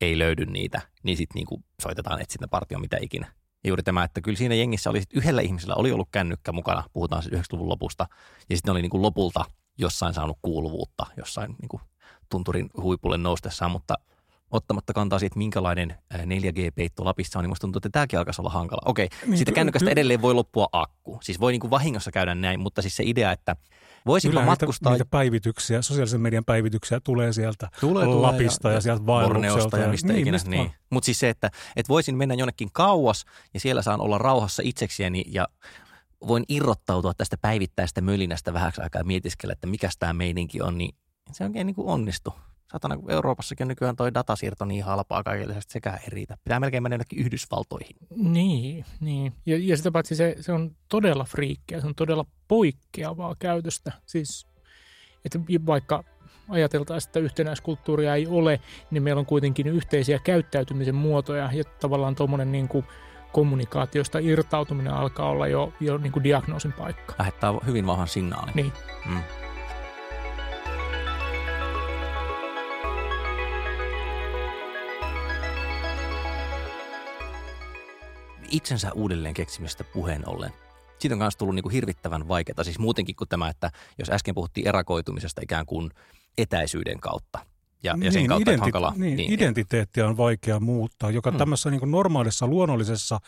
ei 0.00 0.18
löydy 0.18 0.46
niitä, 0.46 0.80
niin 1.02 1.16
sitten 1.16 1.34
niin 1.34 1.64
soitetaan 1.82 2.20
etsintäpartio 2.20 2.78
mitä 2.78 2.96
ikinä. 3.00 3.32
Ja 3.64 3.68
juuri 3.68 3.82
tämä, 3.82 4.04
että 4.04 4.20
kyllä 4.20 4.38
siinä 4.38 4.54
jengissä 4.54 4.90
oli 4.90 5.02
yhdellä 5.14 5.42
ihmisellä 5.42 5.74
oli 5.74 5.92
ollut 5.92 6.08
kännykkä 6.12 6.52
mukana, 6.52 6.84
puhutaan 6.92 7.22
siis 7.22 7.34
90-luvun 7.34 7.68
lopusta, 7.68 8.06
ja 8.50 8.56
sitten 8.56 8.72
oli 8.72 8.82
niin 8.82 8.90
kuin 8.90 9.02
lopulta 9.02 9.44
jossain 9.78 10.14
saanut 10.14 10.38
kuuluvuutta, 10.42 11.06
jossain 11.16 11.56
niin 11.60 11.68
kuin 11.68 11.80
tunturin 12.30 12.70
huipulle 12.76 13.18
noustessaan, 13.18 13.70
mutta 13.70 13.94
ottamatta 14.56 14.92
kantaa 14.92 15.18
siitä, 15.18 15.38
minkälainen 15.38 15.94
4G-peitto 16.14 17.04
Lapissa 17.04 17.38
on, 17.38 17.42
niin 17.42 17.50
musta 17.50 17.60
tuntuu, 17.60 17.78
että 17.78 17.88
tämäkin 17.88 18.18
alkaisi 18.18 18.40
olla 18.40 18.50
hankala. 18.50 18.82
Okei, 18.84 19.08
niin, 19.26 19.36
siitä 19.36 19.52
kännykästä 19.52 19.90
edelleen 19.90 20.22
voi 20.22 20.34
loppua 20.34 20.68
akku. 20.72 21.18
Siis 21.22 21.40
voi 21.40 21.52
niin 21.52 21.60
kuin 21.60 21.70
vahingossa 21.70 22.10
käydä 22.10 22.34
näin, 22.34 22.60
mutta 22.60 22.82
siis 22.82 22.96
se 22.96 23.02
idea, 23.06 23.32
että 23.32 23.56
Voisinko 24.06 24.32
Kyllä 24.32 24.46
matkustaa? 24.46 24.92
Niitä, 24.92 25.04
niitä 25.04 25.10
päivityksiä, 25.10 25.82
sosiaalisen 25.82 26.20
median 26.20 26.44
päivityksiä 26.44 27.00
tulee 27.00 27.32
sieltä 27.32 27.68
tulee, 27.80 28.06
Lapista 28.06 28.60
tulee, 28.62 28.72
ja, 28.72 28.76
ja 28.76 28.80
sieltä 28.80 29.06
vaellukselta. 29.06 29.78
ja 29.78 29.88
mistä 29.88 30.08
niin, 30.08 30.20
ikinä. 30.20 30.38
Niin. 30.46 30.70
Mutta 30.90 31.04
siis 31.04 31.18
se, 31.18 31.28
että, 31.28 31.50
että 31.76 31.88
voisin 31.88 32.16
mennä 32.16 32.34
jonnekin 32.34 32.68
kauas 32.72 33.24
ja 33.54 33.60
siellä 33.60 33.82
saan 33.82 34.00
olla 34.00 34.18
rauhassa 34.18 34.62
itseksiäni 34.66 35.24
ja 35.26 35.48
voin 36.26 36.44
irrottautua 36.48 37.14
tästä 37.14 37.36
päivittäistä 37.38 38.00
mölinästä 38.00 38.52
vähäksi 38.52 38.80
aikaa 38.80 39.00
ja 39.00 39.04
mietiskellä, 39.04 39.52
että 39.52 39.66
mikä 39.66 39.88
tämä 39.98 40.12
meininki 40.12 40.62
on, 40.62 40.78
niin 40.78 40.94
se 41.32 41.44
oikein 41.44 41.66
niin 41.66 41.74
kuin 41.74 41.88
onnistu. 41.88 42.34
Satana, 42.72 42.96
kun 42.96 43.10
Euroopassakin 43.10 43.68
nykyään 43.68 43.96
toi 43.96 44.14
datasiirto 44.14 44.64
niin 44.64 44.84
halpaa 44.84 45.22
kaikille, 45.22 45.52
että 45.52 45.72
sekään 45.72 45.98
ei 46.02 46.08
riitä. 46.10 46.36
Pitää 46.44 46.60
melkein 46.60 46.82
mennä 46.82 46.94
jonnekin 46.94 47.18
Yhdysvaltoihin. 47.18 47.96
Niin, 48.16 48.84
niin. 49.00 49.32
Ja, 49.46 49.58
ja 49.60 49.76
sitä 49.76 49.90
paitsi 49.90 50.16
se, 50.16 50.36
se 50.40 50.52
on 50.52 50.76
todella 50.88 51.24
friikkiä, 51.24 51.80
se 51.80 51.86
on 51.86 51.94
todella 51.94 52.26
poikkeavaa 52.48 53.34
käytöstä. 53.38 53.92
Siis, 54.06 54.46
että 55.24 55.38
vaikka 55.66 56.04
ajateltaisiin, 56.48 57.08
että 57.08 57.20
yhtenäiskulttuuria 57.20 58.14
ei 58.14 58.26
ole, 58.26 58.60
niin 58.90 59.02
meillä 59.02 59.20
on 59.20 59.26
kuitenkin 59.26 59.66
yhteisiä 59.66 60.18
käyttäytymisen 60.18 60.94
muotoja 60.94 61.50
ja 61.52 61.64
tavallaan 61.64 62.14
tuommoinen 62.14 62.52
niin 62.52 62.68
kuin 62.68 62.84
kommunikaatiosta 63.32 64.18
irtautuminen 64.18 64.92
alkaa 64.92 65.28
olla 65.28 65.46
jo, 65.46 65.72
jo 65.80 65.98
niin 65.98 66.12
kuin 66.12 66.24
diagnoosin 66.24 66.72
paikka. 66.72 67.14
Lähettää 67.18 67.54
hyvin 67.66 67.86
vahvan 67.86 68.08
signaalin. 68.08 68.54
Niin. 68.54 68.72
Mm. 69.06 69.43
Itsensä 78.54 78.92
uudelleen 78.92 79.34
keksimistä 79.34 79.84
puheen 79.84 80.28
ollen. 80.28 80.52
Siitä 80.98 81.14
on 81.14 81.18
myös 81.18 81.36
tullut 81.36 81.54
niin 81.54 81.62
kuin 81.62 81.72
hirvittävän 81.72 82.28
vaikeaa, 82.28 82.64
siis 82.64 82.78
muutenkin 82.78 83.16
kuin 83.16 83.28
tämä, 83.28 83.48
että 83.48 83.70
jos 83.98 84.10
äsken 84.10 84.34
puhuttiin 84.34 84.68
erakoitumisesta 84.68 85.40
ikään 85.44 85.66
kuin 85.66 85.90
etäisyyden 86.38 87.00
kautta, 87.00 87.38
ja, 87.84 87.94
ja 88.00 88.12
sen 88.12 88.20
niin, 88.20 88.28
kautta, 88.28 88.50
identi- 88.50 88.60
hankala. 88.60 88.92
Niin, 88.96 89.16
niin, 89.16 89.32
identiteettiä 89.32 90.08
on 90.08 90.16
vaikea 90.16 90.60
muuttaa, 90.60 91.10
joka 91.10 91.30
hmm. 91.30 91.38
tämmöisessä 91.38 91.70
niin 91.70 91.90
normaalissa, 91.90 92.46
luonnollisessa, 92.46 93.20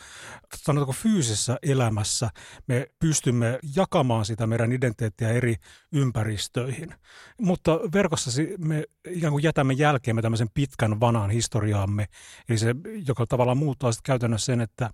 sanotaanko 0.55 0.91
fyysisessä 0.91 1.57
elämässä 1.63 2.29
me 2.67 2.87
pystymme 2.99 3.59
jakamaan 3.75 4.25
sitä 4.25 4.47
meidän 4.47 4.71
identiteettiä 4.71 5.29
eri 5.29 5.55
ympäristöihin. 5.91 6.95
Mutta 7.41 7.79
verkossa 7.93 8.41
me 8.57 8.83
ikään 9.09 9.31
kuin 9.31 9.43
jätämme 9.43 9.73
jälkeemme 9.73 10.21
tämmöisen 10.21 10.49
pitkän 10.53 10.99
vanhan 10.99 11.29
historiaamme, 11.29 12.05
eli 12.49 12.57
se, 12.57 12.75
joka 13.07 13.25
tavallaan 13.25 13.57
muuttaa 13.57 13.91
sitten 13.91 14.11
käytännössä 14.11 14.45
sen, 14.45 14.61
että 14.61 14.89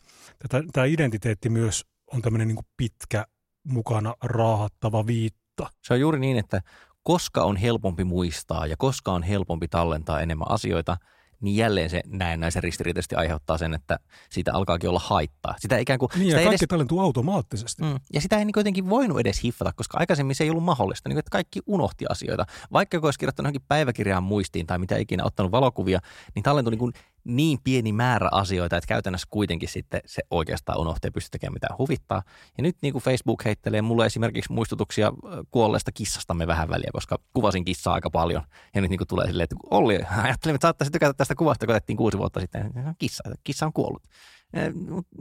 tämä 0.73 0.85
identiteetti 0.85 1.49
myös 1.49 1.85
on 2.13 2.21
tämmöinen 2.21 2.47
niin 2.47 2.57
pitkä 2.77 3.25
mukana 3.63 4.15
raahattava 4.23 5.07
viitta. 5.07 5.69
Se 5.83 5.93
on 5.93 5.99
juuri 5.99 6.19
niin, 6.19 6.37
että 6.37 6.61
koska 7.03 7.43
on 7.43 7.57
helpompi 7.57 8.03
muistaa 8.03 8.67
ja 8.67 8.75
koska 8.77 9.11
on 9.11 9.23
helpompi 9.23 9.67
tallentaa 9.67 10.21
enemmän 10.21 10.51
asioita, 10.51 10.97
niin 11.43 11.55
jälleen 11.55 11.89
se 11.89 12.01
näennäisen 12.07 12.63
ristiriitaisesti 12.63 13.15
aiheuttaa 13.15 13.57
sen, 13.57 13.73
että 13.73 13.99
siitä 14.29 14.53
alkaakin 14.53 14.89
olla 14.89 15.01
haittaa. 15.03 15.55
Sitä 15.59 15.77
ikään 15.77 15.99
kuin, 15.99 16.09
niin, 16.15 16.25
sitä 16.25 16.41
ja 16.41 16.47
kaikki 16.47 16.63
edes, 16.63 16.67
tallentuu 16.69 16.99
automaattisesti. 16.99 17.83
Mm, 17.83 17.99
ja 18.13 18.21
sitä 18.21 18.37
ei 18.37 18.45
niin 18.45 18.53
jotenkin 18.57 18.89
voinut 18.89 19.19
edes 19.19 19.43
hiffata, 19.43 19.73
koska 19.75 19.97
aikaisemmin 19.99 20.35
se 20.35 20.43
ei 20.43 20.49
ollut 20.49 20.63
mahdollista, 20.63 21.09
niin 21.09 21.19
että 21.19 21.31
kaikki 21.31 21.59
unohti 21.67 22.05
asioita. 22.09 22.45
Vaikka 22.71 22.99
olisi 23.03 23.19
kirjoittanut 23.19 23.45
johonkin 23.45 23.67
päiväkirjaan 23.67 24.23
muistiin 24.23 24.67
tai 24.67 24.79
mitä 24.79 24.97
ikinä 24.97 25.23
ottanut 25.25 25.51
valokuvia, 25.51 25.99
niin 26.35 26.43
tallentui 26.43 26.71
niin 26.71 26.79
kuin 26.79 26.93
niin 27.23 27.59
pieni 27.63 27.93
määrä 27.93 28.29
asioita, 28.31 28.77
että 28.77 28.87
käytännössä 28.87 29.27
kuitenkin 29.29 29.69
sitten 29.69 30.01
se 30.05 30.21
oikeastaan 30.31 30.79
unohtuu 30.79 31.07
ja 31.07 31.11
pysty 31.11 31.29
tekemään 31.31 31.53
mitään 31.53 31.77
huvittaa. 31.77 32.23
Ja 32.57 32.61
nyt 32.61 32.77
niin 32.81 32.93
kuin 32.93 33.03
Facebook 33.03 33.45
heittelee 33.45 33.81
mulle 33.81 34.05
esimerkiksi 34.05 34.53
muistutuksia 34.53 35.11
kuolleesta 35.51 35.91
kissastamme 35.91 36.47
vähän 36.47 36.69
väliä, 36.69 36.89
koska 36.93 37.17
kuvasin 37.33 37.65
kissaa 37.65 37.93
aika 37.93 38.09
paljon. 38.09 38.43
Ja 38.75 38.81
nyt 38.81 38.89
niin 38.89 38.97
kuin 38.97 39.07
tulee 39.07 39.27
silleen, 39.27 39.43
että 39.43 39.55
Olli, 39.71 39.95
ajattelin, 40.23 40.55
että 40.55 40.67
saattaisi 40.67 40.91
tykätä 40.91 41.13
tästä 41.13 41.35
kuvasta, 41.35 41.65
kun 41.65 41.75
otettiin 41.75 41.97
kuusi 41.97 42.17
vuotta 42.17 42.39
sitten. 42.39 42.71
Kissa, 42.99 43.23
kissa 43.43 43.65
on 43.65 43.73
kuollut. 43.73 44.03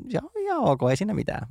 Ja, 0.08 0.20
ja 0.46 0.56
ok, 0.56 0.80
ei 0.90 0.96
siinä 0.96 1.14
mitään. 1.14 1.46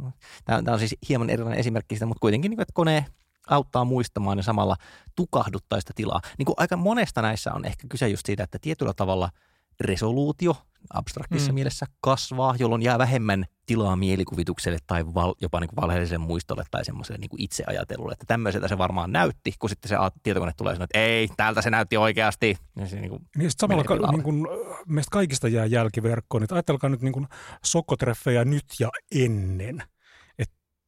Tämä, 0.46 0.64
tämä 0.64 0.74
on 0.74 0.80
siis 0.80 0.96
hieman 1.10 1.30
erilainen 1.30 1.60
esimerkki 1.60 1.96
siitä, 1.96 2.06
mutta 2.06 2.22
kuitenkin, 2.22 2.50
niin 2.50 2.58
kuin, 2.58 2.64
että 2.64 2.74
kone 2.74 3.06
auttaa 3.50 3.86
muistamaan 3.86 4.38
ja 4.38 4.44
samalla 4.44 4.76
tukahduttaa 5.16 5.80
sitä 5.80 5.94
tilaa. 5.96 6.22
Niin 6.38 6.46
kuin 6.46 6.56
aika 6.58 6.78
monesta 6.78 7.22
näissä 7.22 7.54
on 7.54 7.66
ehkä 7.66 7.88
kyse 7.90 8.08
just 8.08 8.26
siitä, 8.26 8.44
että 8.44 8.60
tietyllä 8.62 8.94
tavalla– 8.94 9.30
resoluutio 9.82 10.56
abstraktissa 10.94 11.52
mm. 11.52 11.56
mielessä 11.56 11.86
kasvaa, 12.02 12.56
jolloin 12.60 12.82
jää 12.82 12.98
vähemmän 12.98 13.46
tilaa 13.66 13.96
mielikuvitukselle 13.96 14.78
tai 14.88 15.06
val, 15.06 15.34
jopa 15.42 15.60
niin 15.60 15.70
valheelliselle 15.82 16.26
muistolle 16.26 16.64
tai 16.72 16.86
semmoiselle 16.86 17.18
niin 17.18 17.30
itseajatelulle. 17.38 18.14
Että 18.14 18.26
tämmöiseltä 18.28 18.68
se 18.68 18.78
varmaan 18.78 19.12
näytti, 19.12 19.54
kun 19.60 19.70
sitten 19.70 19.90
se 19.90 19.96
tietokone 20.24 20.52
tulee 20.58 20.76
sanoa, 20.76 20.84
että 20.84 21.00
ei, 21.00 21.30
täältä 21.38 21.62
se 21.62 21.70
näytti 21.70 21.98
oikeasti. 21.98 22.58
Ja 22.76 22.88
se, 22.88 22.96
niin 22.96 23.10
kuin 23.10 23.22
niin 23.38 23.52
samalla 23.58 23.84
ka- 23.84 24.12
niin 24.12 24.24
kuin, 24.24 24.48
meistä 24.88 25.12
kaikista 25.12 25.48
jää 25.48 25.66
jälkiverkkoon. 25.66 26.44
Että 26.44 26.56
ajatelkaa 26.56 26.90
nyt 26.90 27.02
niin 27.02 27.14
kuin 27.14 27.28
sokotreffejä 27.64 28.46
nyt 28.46 28.66
ja 28.80 28.90
ennen 29.16 29.84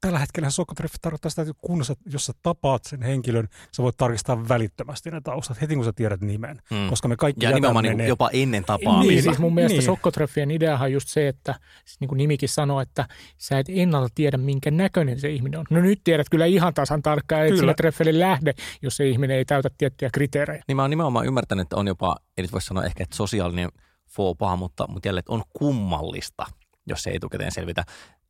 tällä 0.03 0.19
hetkellä 0.19 0.49
sokotreffi 0.49 0.97
tarkoittaa 1.01 1.29
sitä, 1.29 1.41
että 1.41 1.53
kun 1.61 1.85
sä, 1.85 1.93
jos 2.05 2.25
sä 2.25 2.33
tapaat 2.41 2.83
sen 2.83 3.01
henkilön, 3.01 3.47
sä 3.71 3.83
voit 3.83 3.97
tarkistaa 3.97 4.49
välittömästi 4.49 5.11
ne 5.11 5.21
taustat 5.21 5.61
heti 5.61 5.75
kun 5.75 5.85
sä 5.85 5.93
tiedät 5.95 6.21
nimen. 6.21 6.61
Hmm. 6.69 6.89
Koska 6.89 7.07
me 7.07 7.15
kaikki 7.15 7.45
ja 7.45 7.51
nimenomaan 7.51 7.85
niin 7.85 8.07
jopa 8.07 8.29
ennen 8.33 8.65
tapaamista. 8.65 9.11
Niin, 9.11 9.23
siis 9.23 9.39
mun 9.39 9.53
mielestä 9.53 9.77
niin. 9.77 9.85
sokkotreffien 9.85 10.51
ideahan 10.51 10.85
on 10.85 10.91
just 10.91 11.07
se, 11.07 11.27
että 11.27 11.55
siis 11.85 11.99
niin 11.99 12.07
kuin 12.07 12.17
nimikin 12.17 12.49
sanoo, 12.49 12.81
että 12.81 13.07
sä 13.37 13.59
et 13.59 13.65
ennalta 13.69 14.09
tiedä, 14.15 14.37
minkä 14.37 14.71
näköinen 14.71 15.19
se 15.19 15.29
ihminen 15.29 15.59
on. 15.59 15.65
No 15.69 15.79
nyt 15.79 16.01
tiedät 16.03 16.29
kyllä 16.31 16.45
ihan 16.45 16.73
tasan 16.73 17.01
tarkkaan, 17.01 17.45
että 17.45 17.57
sille 17.57 17.73
treffelle 17.73 18.19
lähde, 18.19 18.53
jos 18.81 18.97
se 18.97 19.09
ihminen 19.09 19.37
ei 19.37 19.45
täytä 19.45 19.69
tiettyjä 19.77 20.09
kriteerejä. 20.13 20.63
Niin 20.67 20.75
mä 20.75 20.81
oon 20.81 20.89
nimenomaan 20.89 21.25
ymmärtänyt, 21.25 21.63
että 21.63 21.75
on 21.75 21.87
jopa, 21.87 22.15
ei 22.37 22.41
nyt 22.41 22.51
voi 22.51 22.61
sanoa 22.61 22.83
ehkä, 22.83 23.03
että 23.03 23.15
sosiaalinen 23.15 23.69
faux 24.09 24.37
mutta, 24.57 24.87
mutta 24.87 25.07
jälleen, 25.07 25.19
että 25.19 25.33
on 25.33 25.43
kummallista, 25.53 26.45
jos 26.87 27.03
se 27.03 27.09
ei 27.09 27.15
etukäteen 27.15 27.51
selvitä 27.51 27.83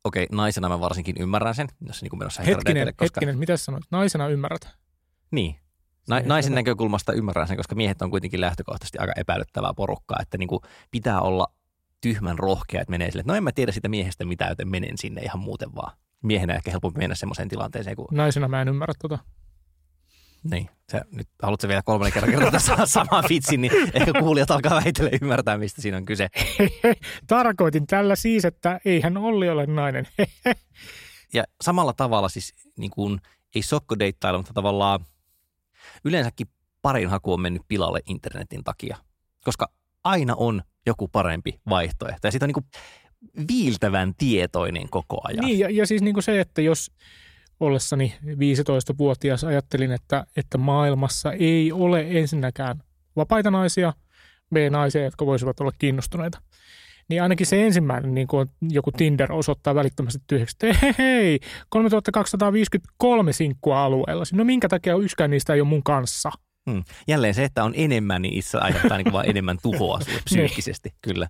okei, 0.04 0.26
naisena 0.32 0.68
mä 0.68 0.80
varsinkin 0.80 1.16
ymmärrän 1.18 1.54
sen, 1.54 1.68
jos 1.86 2.02
niin 2.02 2.10
kuin 2.10 2.18
menossa 2.18 2.42
hetkinen, 2.42 2.86
koska... 2.86 3.02
hetkinen, 3.02 3.38
mitä 3.38 3.56
sanoit? 3.56 3.84
Naisena 3.90 4.28
ymmärrät? 4.28 4.68
Niin. 5.30 5.56
Na, 6.08 6.20
naisen 6.20 6.54
näkökulmasta 6.54 7.12
ymmärrän 7.12 7.48
sen, 7.48 7.56
koska 7.56 7.74
miehet 7.74 8.02
on 8.02 8.10
kuitenkin 8.10 8.40
lähtökohtaisesti 8.40 8.98
aika 8.98 9.12
epäilyttävää 9.16 9.74
porukkaa, 9.74 10.18
että 10.22 10.38
niin 10.38 10.48
kuin 10.48 10.60
pitää 10.90 11.20
olla 11.20 11.46
tyhmän 12.00 12.38
rohkea, 12.38 12.80
että 12.80 12.90
menee 12.90 13.10
sille, 13.10 13.20
että 13.20 13.32
no 13.32 13.36
en 13.36 13.44
mä 13.44 13.52
tiedä 13.52 13.72
sitä 13.72 13.88
miehestä 13.88 14.24
mitään, 14.24 14.50
joten 14.50 14.68
menen 14.68 14.98
sinne 14.98 15.22
ihan 15.22 15.38
muuten 15.38 15.74
vaan. 15.74 15.96
Miehenä 16.22 16.54
ehkä 16.54 16.70
helpompi 16.70 16.98
mennä 16.98 17.14
semmoiseen 17.14 17.48
tilanteeseen. 17.48 17.96
Kun... 17.96 18.06
Naisena 18.10 18.48
mä 18.48 18.62
en 18.62 18.68
ymmärrä 18.68 18.94
tota. 19.02 19.18
Niin, 20.50 20.70
se, 20.88 21.00
nyt 21.10 21.28
haluatko 21.42 21.68
vielä 21.68 21.82
kolmannen 21.82 22.12
kerran 22.12 22.32
kertoa 22.32 22.86
saman 22.86 23.24
vitsin, 23.28 23.60
niin 23.60 23.72
ehkä 23.94 24.12
kuulijat 24.20 24.50
alkaa 24.50 24.80
väitellä 24.84 25.10
ymmärtää, 25.22 25.58
mistä 25.58 25.82
siinä 25.82 25.96
on 25.96 26.04
kyse. 26.04 26.28
Tarkoitin 27.26 27.86
tällä 27.86 28.16
siis, 28.16 28.44
että 28.44 28.80
eihän 28.84 29.16
Olli 29.16 29.48
ole 29.48 29.66
nainen. 29.66 30.08
ja 31.34 31.44
samalla 31.60 31.92
tavalla 31.92 32.28
siis 32.28 32.54
niin 32.78 32.90
kuin, 32.90 33.20
ei 33.54 33.62
sokkodeittailla, 33.62 34.38
mutta 34.38 34.52
tavallaan 34.52 35.04
yleensäkin 36.04 36.46
parin 36.82 37.08
haku 37.08 37.32
on 37.32 37.40
mennyt 37.40 37.62
pilalle 37.68 38.00
internetin 38.06 38.64
takia, 38.64 38.96
koska 39.44 39.68
aina 40.04 40.34
on 40.36 40.62
joku 40.86 41.08
parempi 41.08 41.60
vaihtoehto. 41.68 42.26
Ja 42.26 42.30
siitä 42.30 42.46
on 42.46 42.48
niin 42.48 42.54
kuin 42.54 42.66
viiltävän 43.48 44.14
tietoinen 44.18 44.88
koko 44.90 45.20
ajan. 45.24 45.44
Niin, 45.44 45.58
ja, 45.58 45.70
ja 45.70 45.86
siis 45.86 46.02
niin 46.02 46.14
kuin 46.14 46.24
se, 46.24 46.40
että 46.40 46.62
jos 46.62 46.90
ollessani 47.64 48.14
15-vuotias 48.24 49.44
ajattelin, 49.44 49.92
että, 49.92 50.26
että 50.36 50.58
maailmassa 50.58 51.32
ei 51.32 51.72
ole 51.72 52.06
ensinnäkään 52.08 52.82
vapaita 53.16 53.50
naisia, 53.50 53.92
B-naisia, 54.54 55.04
jotka 55.04 55.26
voisivat 55.26 55.60
olla 55.60 55.72
kiinnostuneita. 55.78 56.38
Niin 57.08 57.22
ainakin 57.22 57.46
se 57.46 57.66
ensimmäinen, 57.66 58.14
niin 58.14 58.26
kuin 58.26 58.50
joku 58.70 58.92
Tinder 58.92 59.32
osoittaa 59.32 59.74
välittömästi 59.74 60.18
tyhjäksi, 60.26 60.56
että 60.60 60.78
hei, 60.82 60.94
hei 60.98 61.38
3253 61.68 63.32
sinkkua 63.32 63.84
alueella. 63.84 64.24
No 64.32 64.44
minkä 64.44 64.68
takia 64.68 64.96
yksikään 64.96 65.30
niistä 65.30 65.54
ei 65.54 65.60
ole 65.60 65.68
mun 65.68 65.82
kanssa? 65.82 66.30
Hmm. 66.70 66.84
Jälleen 67.08 67.34
se, 67.34 67.44
että 67.44 67.64
on 67.64 67.72
enemmän, 67.76 68.22
niin 68.22 68.34
itse 68.34 68.58
aiheuttaa 68.58 68.98
niin 68.98 69.12
vain 69.12 69.30
enemmän 69.30 69.58
tuhoa 69.62 70.00
sulle 70.00 70.12
niin. 70.16 70.24
psyykkisesti, 70.24 70.90
kyllä. 71.02 71.28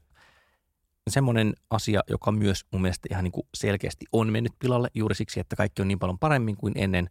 Semmoinen 1.11 1.55
asia, 1.71 2.01
joka 2.09 2.33
myös 2.33 2.65
mun 2.73 2.83
mielestä 2.83 3.09
ihan 3.11 3.25
niin 3.25 3.33
kuin 3.33 3.47
selkeästi 3.55 4.07
on 4.13 4.33
mennyt 4.33 4.53
pilalle 4.59 4.89
juuri 4.95 5.15
siksi, 5.15 5.41
että 5.41 5.57
kaikki 5.57 5.83
on 5.83 5.89
niin 5.89 5.99
paljon 5.99 6.19
paremmin 6.19 6.57
kuin 6.57 6.73
ennen, 6.77 7.11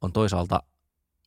on 0.00 0.12
toisaalta 0.12 0.62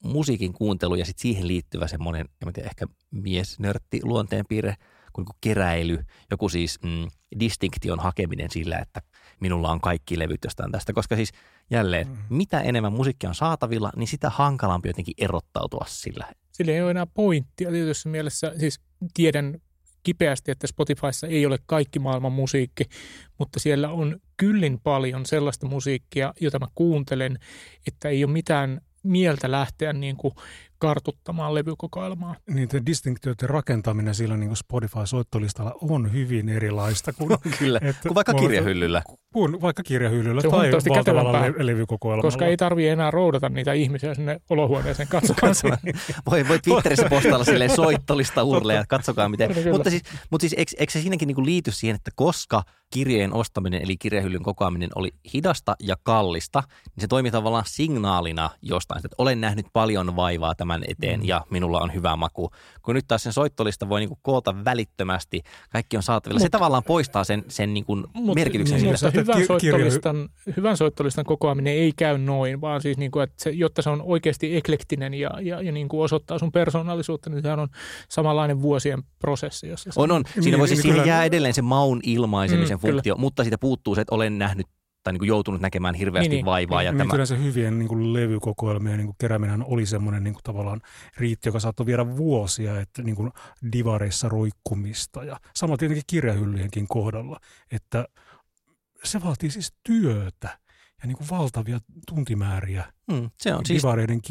musiikin 0.04 0.54
kuuntelu 0.54 0.96
ja 0.96 1.06
sitten 1.06 1.22
siihen 1.22 1.48
liittyvä 1.48 1.88
semmoinen, 1.88 2.30
en 2.48 2.54
tiedä, 2.54 2.70
ehkä 2.70 2.86
miesnörtti 3.12 4.00
luonteenpiirre, 4.04 4.76
kuin, 5.14 5.26
kuin 5.26 5.38
keräily, 5.42 6.04
joku 6.32 6.50
siis 6.50 6.80
mm, 6.84 7.08
distinktion 7.40 8.00
hakeminen 8.00 8.52
sillä, 8.52 8.80
että 8.80 9.02
minulla 9.40 9.72
on 9.72 9.82
kaikki 9.82 10.20
levyt 10.20 10.44
jostain 10.44 10.72
tästä, 10.72 10.94
koska 10.94 11.16
siis 11.16 11.32
jälleen, 11.72 12.08
mm. 12.08 12.18
mitä 12.30 12.62
enemmän 12.62 12.94
musiikkia 12.94 13.30
on 13.30 13.36
saatavilla, 13.36 13.92
niin 13.96 14.08
sitä 14.08 14.30
hankalampi 14.30 14.90
jotenkin 14.90 15.14
erottautua 15.18 15.86
sillä. 15.88 16.32
Sillä 16.52 16.72
ei 16.72 16.82
ole 16.82 16.92
enää 16.92 17.06
pointtia 17.06 17.72
tietyssä 17.72 18.10
mielessä, 18.10 18.54
siis 18.60 18.80
tiedän 19.14 19.62
kipeästi, 20.06 20.52
että 20.52 20.68
Spotifyssa 20.68 21.28
ei 21.28 21.46
ole 21.46 21.60
kaikki 21.66 22.00
maailman 22.00 22.32
musiikki, 22.32 22.84
mutta 23.38 23.60
siellä 23.60 23.90
on 23.90 24.20
kyllin 24.38 24.80
paljon 24.80 25.26
sellaista 25.26 25.68
musiikkia, 25.68 26.34
jota 26.42 26.60
mä 26.60 26.68
kuuntelen, 26.76 27.40
että 27.88 28.10
ei 28.10 28.24
ole 28.24 28.32
mitään 28.32 28.82
mieltä 29.04 29.52
lähteä 29.52 29.94
niin 29.94 30.18
kuin 30.18 30.34
kartuttamaan 30.78 31.56
levykokoelmaa. 31.56 32.36
Niiden 32.50 32.86
distinktioiden 32.86 33.50
rakentaminen 33.50 34.16
sillä 34.16 34.38
niin 34.38 34.56
Spotify-soittolistalla 34.56 35.76
on 35.82 36.14
hyvin 36.14 36.50
erilaista 36.50 37.14
kuin, 37.14 37.30
Kyllä, 37.60 37.80
että, 37.84 38.02
kuin 38.02 38.16
vaikka 38.16 38.34
kirjahyllyllä. 38.34 39.02
Kuin 39.34 39.62
vaikka 39.62 39.84
kirjahyllyllä 39.84 40.42
se 40.42 40.50
tai 40.50 40.72
valtavalla 40.90 41.42
le- 41.42 41.54
levykokoelmalla. 41.58 42.28
Koska 42.28 42.46
ei 42.46 42.58
tarvitse 42.58 42.92
enää 42.92 43.12
roudata 43.12 43.50
niitä 43.50 43.74
ihmisiä 43.74 44.14
sinne 44.14 44.42
olohuoneeseen 44.50 45.08
katsomaan. 45.08 45.78
voi, 46.32 46.48
voi 46.48 46.60
Twitterissä 46.60 47.10
postailla 47.10 47.44
silleen 47.44 47.76
soittolista 47.76 48.44
urleja, 48.44 48.86
katsokaa 48.88 49.30
miten. 49.30 49.52
Mutta 49.72 49.90
siis, 49.90 50.04
mutta 50.30 50.42
siis 50.42 50.54
eikö, 50.58 50.72
eikö 50.80 50.94
se 50.94 51.02
siinäkin 51.02 51.28
niin 51.28 51.46
liity 51.46 51.72
siihen, 51.72 51.96
että 51.96 52.12
koska 52.16 52.64
kirjeen 52.94 53.34
ostaminen 53.34 53.82
eli 53.82 53.98
kirjahyllyn 53.98 54.44
kokoaminen 54.44 54.90
oli 54.96 55.12
hidasta 55.34 55.76
ja 55.80 55.96
kallista, 56.04 56.64
niin 56.86 57.02
se 57.02 57.08
toimi 57.08 57.32
tavallaan 57.32 57.64
signaalina 57.68 58.50
jostain, 58.62 59.00
että 59.06 59.16
olen 59.18 59.42
nähnyt 59.42 59.66
paljon 59.74 60.16
vaivaa 60.16 60.56
tämän 60.56 60.65
eteen 60.88 61.20
mm. 61.20 61.26
ja 61.26 61.46
minulla 61.50 61.80
on 61.80 61.94
hyvä 61.94 62.16
maku. 62.16 62.52
Kun 62.82 62.96
nyt 62.96 63.06
taas 63.08 63.24
sen 63.24 63.34
soittolista 63.34 63.90
voi 63.90 64.00
niinku 64.00 64.20
koota 64.22 64.66
välittömästi, 64.66 65.42
kaikki 65.70 65.98
on 65.98 66.04
saatavilla. 66.04 66.40
Mut, 66.40 66.46
se 66.46 66.50
tavallaan 66.50 66.84
poistaa 66.84 67.24
sen, 67.24 67.44
sen 67.48 67.74
niinku 67.74 67.96
mut, 68.14 68.36
merkityksen 68.36 68.82
niin, 68.82 68.98
sille. 68.98 69.14
Hyvän 69.14 69.46
soittolistan, 69.46 70.30
hyvän 70.58 70.78
soittolistan 70.78 71.26
kokoaminen 71.26 71.74
ei 71.74 71.94
käy 71.98 72.18
noin, 72.18 72.62
vaan 72.62 72.82
siis 72.82 72.98
niinku, 72.98 73.20
että 73.20 73.36
se, 73.38 73.50
jotta 73.50 73.82
se 73.82 73.90
on 73.90 74.02
oikeasti 74.02 74.56
eklektinen 74.58 75.14
ja, 75.14 75.32
ja, 75.42 75.62
ja 75.62 75.72
niinku 75.72 76.02
osoittaa 76.02 76.40
sun 76.40 76.52
persoonallisuutta, 76.52 77.30
niin 77.30 77.42
sehän 77.42 77.60
on 77.60 77.68
samanlainen 78.10 78.62
vuosien 78.62 79.04
prosessi. 79.20 79.68
Jos 79.68 79.90
on, 79.96 80.12
on. 80.12 80.24
Siinä, 80.28 80.46
niin, 80.46 80.60
voisi, 80.60 80.74
niin, 80.74 80.82
siihen 80.82 81.08
jää 81.08 81.26
edelleen 81.26 81.54
se 81.54 81.62
maun 81.62 82.00
ilmaisemisen 82.04 82.78
mm, 82.78 82.82
funktio, 82.82 83.16
kyllä. 83.16 83.22
mutta 83.22 83.44
siitä 83.44 83.58
puuttuu 83.58 83.96
se, 83.96 84.02
että 84.02 84.16
olen 84.16 84.38
nähnyt 84.38 84.68
tai 85.06 85.14
niin 85.14 85.20
kuin 85.20 85.28
joutunut 85.28 85.62
näkemään 85.62 85.96
hirveästi 85.96 86.30
niin, 86.30 86.36
niin. 86.36 86.46
vaivaa. 86.46 86.80
Niin, 86.80 86.86
ja 86.86 86.92
niin, 86.92 87.10
tämä... 87.10 87.26
se 87.26 87.44
hyvien 87.44 87.80
niin 87.80 87.88
kuin 87.88 88.14
levykokoelmien 88.14 88.98
niin 88.98 89.08
kuin 89.08 89.16
kerääminen 89.20 89.64
oli 89.66 89.86
semmoinen 89.86 90.24
niin 90.24 90.34
kuin 90.34 90.44
tavallaan 90.44 90.82
riitti, 91.18 91.50
joka 91.50 91.60
saattoi 91.60 91.86
viedä 91.86 92.18
vuosia, 92.18 92.80
että 92.80 93.02
niin 93.02 93.16
kuin 93.16 93.32
divareissa 93.72 94.30
roikkumista 94.30 95.24
ja 95.24 95.40
sama 95.56 95.78
tietenkin 95.78 96.04
kirjahyllyjenkin 96.08 96.88
kohdalla, 96.88 97.40
että 97.72 98.06
se 99.04 99.24
vaatii 99.24 99.50
siis 99.50 99.74
työtä 99.84 100.60
ja 101.02 101.08
niin 101.08 101.18
kuin 101.18 101.30
valtavia 101.30 101.80
tuntimääriä 102.08 102.94
mm, 103.12 103.30
se 103.38 103.54
on 103.54 103.66
siis... 103.66 103.84
divareiden 103.84 104.22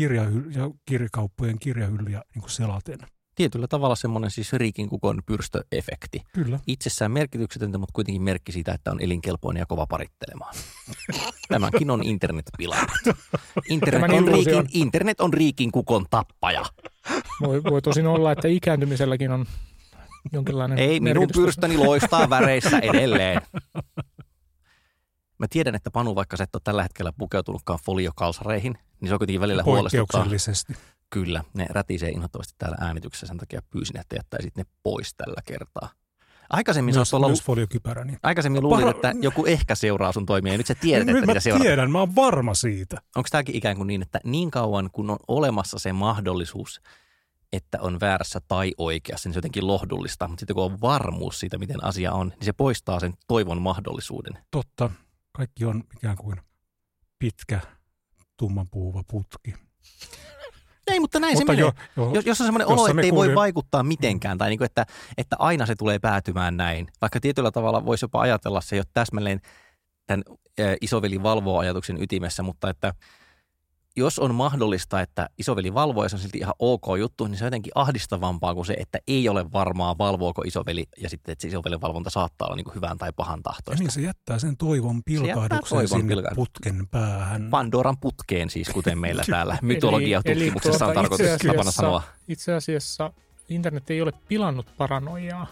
ja 0.55 0.71
kirjakauppojen 0.87 1.59
kirjahyllyjä 1.59 2.23
niin 2.35 2.43
kuin 2.43 2.51
selaten 2.51 2.99
tietyllä 3.35 3.67
tavalla 3.69 3.95
semmoinen 3.95 4.31
siis 4.31 4.53
riikin 4.53 4.89
kukon 4.89 5.23
pyrstöefekti. 5.27 6.23
Kyllä. 6.33 6.61
Itsessään 6.67 7.13
merkityksetöntä, 7.13 7.79
mutta 7.79 7.93
kuitenkin 7.93 8.23
merkki 8.23 8.53
siitä, 8.53 8.73
että 8.73 8.91
on 8.91 9.01
elinkelpoinen 9.01 9.61
ja 9.61 9.67
kova 9.67 9.87
parittelemaan. 9.87 10.55
Tämäkin 11.49 11.91
on 11.91 12.03
internet. 12.03 12.47
Internet 13.69 14.13
on, 14.13 14.29
riikin, 14.29 14.69
internet 14.73 15.21
on 15.21 15.35
riikin 15.35 15.73
kukon 15.73 16.07
tappaja. 16.11 16.65
Voi, 17.41 17.63
voi 17.63 17.83
tosin 17.83 18.07
olla, 18.07 18.33
että 18.33 18.49
ikääntymiselläkin 18.49 19.31
on 19.31 19.47
jonkinlainen 20.33 20.79
Ei, 20.79 21.01
minun 21.01 21.29
pyrstöni 21.35 21.77
loistaa 21.77 22.31
väreissä 22.31 22.79
edelleen. 22.93 23.41
Mä 25.39 25.47
tiedän, 25.51 25.75
että 25.75 25.91
Panu, 25.91 26.15
vaikka 26.15 26.37
sä 26.37 26.45
et 26.45 26.55
ole 26.55 26.61
tällä 26.65 26.83
hetkellä 26.83 27.13
pukeutunutkaan 27.19 27.79
foliokalsareihin, 27.85 28.79
niin 29.01 29.09
se 29.09 29.15
on 29.15 29.19
kuitenkin 29.19 29.41
välillä 29.41 29.63
huolestuttaa. 29.63 30.27
Kyllä, 31.11 31.45
ne 31.55 31.67
rätisee 31.71 32.11
inhottavasti 32.11 32.55
täällä 32.59 32.77
äänityksessä, 32.81 33.27
sen 33.27 33.37
takia 33.37 33.63
pyysin, 33.71 34.01
että 34.01 34.17
jättäisit 34.17 34.57
ne 34.57 34.65
pois 34.83 35.15
tällä 35.15 35.41
kertaa. 35.45 35.91
Aikaisemmin 36.51 36.95
myös, 36.95 37.15
olla... 37.15 37.27
Myös 37.27 37.43
foliokypärä. 37.43 38.05
Niin. 38.05 38.19
Aikaisemmin 38.23 38.63
luulin, 38.63 38.89
että 38.89 39.15
joku 39.21 39.47
ehkä 39.47 39.75
seuraa 39.75 40.13
sun 40.13 40.27
toimia 40.27 40.53
ja 40.53 40.59
nyt 40.59 40.67
sä 40.67 40.75
tiedät, 40.75 41.07
nyt 41.07 41.17
että 41.17 41.27
mitä 41.27 41.41
seuraa. 41.41 41.63
tiedän, 41.63 41.91
mä 41.91 41.99
oon 41.99 42.15
varma 42.15 42.55
siitä. 42.55 42.97
Onko 43.17 43.29
tämäkin 43.31 43.55
ikään 43.55 43.77
kuin 43.77 43.87
niin, 43.87 44.03
että 44.03 44.21
niin 44.25 44.51
kauan 44.51 44.91
kun 44.93 45.11
on 45.11 45.19
olemassa 45.29 45.79
se 45.79 45.93
mahdollisuus, 45.93 46.81
että 47.53 47.81
on 47.81 48.01
väärässä 48.01 48.41
tai 48.49 48.73
oikeassa, 48.79 49.29
niin 49.29 49.35
se 49.35 49.39
on 49.39 49.39
jotenkin 49.39 49.67
lohdullista. 49.67 50.29
Mutta 50.29 50.41
sitten 50.41 50.55
kun 50.55 50.65
on 50.65 50.81
varmuus 50.81 51.41
siitä, 51.41 51.59
miten 51.59 51.85
asia 51.85 52.13
on, 52.13 52.29
niin 52.29 52.45
se 52.45 52.53
poistaa 52.53 53.01
sen 53.01 53.15
toivon 53.27 53.63
mahdollisuuden. 53.63 54.39
Totta. 54.51 54.91
Kaikki 55.33 55.65
on 55.65 55.85
ikään 55.97 56.17
kuin 56.17 56.41
pitkä, 57.19 57.61
tummanpuhuva 58.37 59.03
putki. 59.11 59.55
Ei, 60.87 61.01
mutta 61.01 61.21
näin 61.21 61.39
mutta 61.39 61.53
se 61.53 61.57
menee. 61.57 61.73
Jo, 61.97 62.11
jo, 62.15 62.23
jos 62.27 62.41
on 62.41 62.47
semmoinen 62.47 62.69
olo, 62.69 62.87
että 62.87 63.03
ei 63.03 63.11
kuulin... 63.11 63.29
voi 63.29 63.35
vaikuttaa 63.35 63.83
mitenkään, 63.83 64.39
tai 64.39 64.49
niin 64.49 64.59
kuin, 64.59 64.67
että, 64.67 64.87
että 65.19 65.37
aina 65.39 65.67
se 65.67 65.75
tulee 65.75 65.99
päätymään 65.99 66.57
näin. 66.57 66.87
Vaikka 67.01 67.21
tietyllä 67.21 67.51
tavalla 67.51 67.85
voisi 67.85 68.05
jopa 68.05 68.21
ajatella, 68.21 68.61
se 68.61 68.77
ei 68.77 68.81
ole 68.81 68.87
täsmälleen 68.93 69.41
tämän 70.07 70.23
isoveli 70.81 71.23
valvoo 71.23 71.59
ajatuksen 71.59 72.03
ytimessä, 72.03 72.43
mutta 72.43 72.71
että– 72.71 72.95
jos 73.97 74.19
on 74.19 74.35
mahdollista, 74.35 75.01
että 75.01 75.29
isoveli 75.39 75.75
valvoo 75.75 76.03
ja 76.03 76.09
se 76.09 76.17
on 76.17 76.21
silti 76.21 76.39
ihan 76.39 76.55
ok 76.59 76.85
juttu, 76.99 77.27
niin 77.27 77.39
se 77.39 77.45
on 77.45 77.47
jotenkin 77.47 77.73
ahdistavampaa 77.75 78.55
kuin 78.55 78.67
se, 78.67 78.75
että 78.79 78.99
ei 79.09 79.29
ole 79.29 79.53
varmaa, 79.53 79.99
valvooko 79.99 80.43
isoveli 80.43 80.87
ja 81.03 81.09
sitten, 81.09 81.33
että 81.33 81.43
se 81.43 81.49
isovelin 81.49 81.81
valvonta 81.81 82.11
saattaa 82.11 82.47
olla 82.49 82.57
niin 82.57 82.65
kuin 82.65 82.75
hyvän 82.75 82.99
tai 82.99 83.13
pahan 83.17 83.43
tahtoista. 83.43 83.83
niin 83.83 83.91
se 83.91 84.01
jättää 84.01 84.39
sen 84.39 84.57
toivon 84.57 85.03
pilkahduksen 85.05 85.79
toivon 85.79 86.01
sinne 86.01 86.23
putken 86.35 86.89
päähän. 86.91 87.51
Pandoran 87.51 87.99
putkeen 87.99 88.51
siis, 88.51 88.69
kuten 88.69 88.99
meillä 88.99 89.23
täällä 89.31 89.59
mytologiatutkimuksessa 89.63 90.79
tuota, 90.79 90.87
on 90.87 90.95
tarkoitus 90.95 91.27
tapana 91.47 91.71
sanoa. 91.71 92.03
Itse 92.29 92.53
asiassa 92.53 93.13
internet 93.49 93.91
ei 93.91 94.03
ole 94.03 94.13
pilannut 94.29 94.67
paranoiaa, 94.77 95.47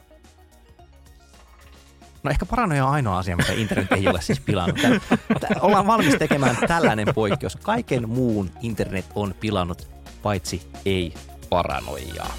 No 2.22 2.30
ehkä 2.30 2.46
paranoja 2.46 2.86
on 2.86 2.92
ainoa 2.92 3.18
asia, 3.18 3.36
mitä 3.36 3.52
internet 3.52 3.92
ei 3.92 4.08
ole 4.08 4.22
siis 4.22 4.40
pilannut. 4.40 4.80
Tää, 5.40 5.50
ollaan 5.60 5.86
valmis 5.86 6.14
tekemään 6.14 6.56
tällainen 6.68 7.08
poikkeus. 7.14 7.56
Kaiken 7.56 8.08
muun 8.08 8.50
internet 8.60 9.04
on 9.14 9.34
pilannut, 9.40 9.88
paitsi 10.22 10.62
ei 10.84 11.14
paranoiaa. 11.50 12.34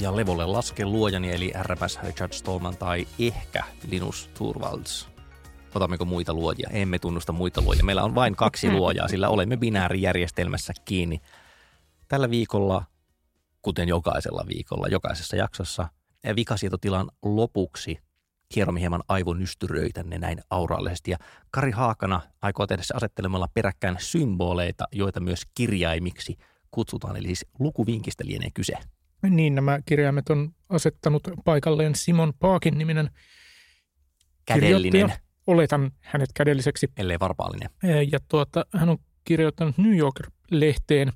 ja 0.00 0.16
levolle 0.16 0.46
laske 0.46 0.84
luojani 0.84 1.32
eli 1.32 1.52
RPS 1.62 1.98
Richard 2.02 2.32
Stallman 2.32 2.76
tai 2.76 3.06
ehkä 3.18 3.64
Linus 3.90 4.30
Torvalds 4.38 5.15
otammeko 5.76 6.04
muita 6.04 6.34
luojia. 6.34 6.70
Emme 6.72 6.98
tunnusta 6.98 7.32
muita 7.32 7.62
luojia. 7.62 7.84
Meillä 7.84 8.02
on 8.02 8.14
vain 8.14 8.36
kaksi 8.36 8.70
luojaa, 8.70 9.08
sillä 9.08 9.28
olemme 9.28 9.56
binäärijärjestelmässä 9.56 10.72
kiinni. 10.84 11.20
Tällä 12.08 12.30
viikolla, 12.30 12.84
kuten 13.62 13.88
jokaisella 13.88 14.44
viikolla, 14.48 14.88
jokaisessa 14.88 15.36
jaksossa, 15.36 15.88
vikasietotilan 16.36 17.10
lopuksi 17.22 17.98
hieromme 18.56 18.80
hieman 18.80 19.02
aivonystyröitänne 19.08 20.18
näin 20.18 20.38
aurallisesti. 20.50 21.10
Ja 21.10 21.16
Kari 21.50 21.70
Haakana 21.70 22.20
aikoo 22.42 22.66
tehdä 22.66 22.82
se 22.82 22.94
asettelemalla 22.96 23.48
peräkkäin 23.54 23.96
symboleita, 23.98 24.84
joita 24.92 25.20
myös 25.20 25.42
kirjaimiksi 25.54 26.36
kutsutaan. 26.70 27.16
Eli 27.16 27.26
siis 27.26 27.46
lukuvinkistä 27.58 28.24
lienee 28.26 28.50
kyse. 28.54 28.72
Niin, 29.30 29.54
nämä 29.54 29.80
kirjaimet 29.86 30.30
on 30.30 30.54
asettanut 30.68 31.28
paikalleen 31.44 31.94
Simon 31.94 32.32
Paakin 32.38 32.78
niminen 32.78 33.10
Kädellinen 34.46 35.12
oletan 35.46 35.90
hänet 36.00 36.30
kädelliseksi. 36.34 36.88
Ellei 36.96 37.20
varpaallinen. 37.20 37.70
Ja 38.12 38.18
tuota, 38.28 38.66
hän 38.74 38.88
on 38.88 38.98
kirjoittanut 39.24 39.78
New 39.78 39.96
Yorker-lehteen 39.96 41.12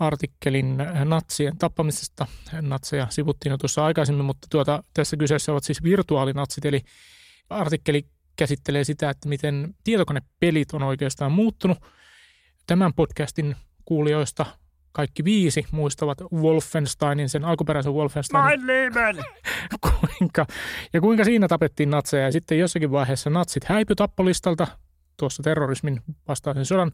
artikkelin 0.00 0.76
natsien 1.04 1.58
tappamisesta. 1.58 2.26
Natseja 2.60 3.06
sivuttiin 3.10 3.50
jo 3.50 3.58
tuossa 3.58 3.84
aikaisemmin, 3.84 4.24
mutta 4.24 4.46
tuota, 4.50 4.82
tässä 4.94 5.16
kyseessä 5.16 5.52
ovat 5.52 5.64
siis 5.64 5.82
virtuaalinatsit, 5.82 6.64
eli 6.64 6.80
artikkeli 7.50 8.06
käsittelee 8.36 8.84
sitä, 8.84 9.10
että 9.10 9.28
miten 9.28 9.74
tietokonepelit 9.84 10.72
on 10.72 10.82
oikeastaan 10.82 11.32
muuttunut. 11.32 11.78
Tämän 12.66 12.94
podcastin 12.94 13.56
kuulijoista 13.84 14.46
kaikki 14.92 15.24
viisi 15.24 15.66
muistavat 15.70 16.20
Wolfensteinin, 16.32 17.28
sen 17.28 17.44
alkuperäisen 17.44 17.92
Wolfensteinin. 17.92 18.64
Mein 18.64 18.66
Leben! 18.66 19.16
kuinka, 20.18 20.46
ja 20.92 21.00
kuinka 21.00 21.24
siinä 21.24 21.48
tapettiin 21.48 21.90
natseja. 21.90 22.24
Ja 22.24 22.32
sitten 22.32 22.58
jossakin 22.58 22.90
vaiheessa 22.90 23.30
natsit 23.30 23.64
häipy 23.64 23.94
tappolistalta 23.94 24.66
tuossa 25.16 25.42
terrorismin 25.42 26.00
vastaisen 26.28 26.66
sodan 26.66 26.92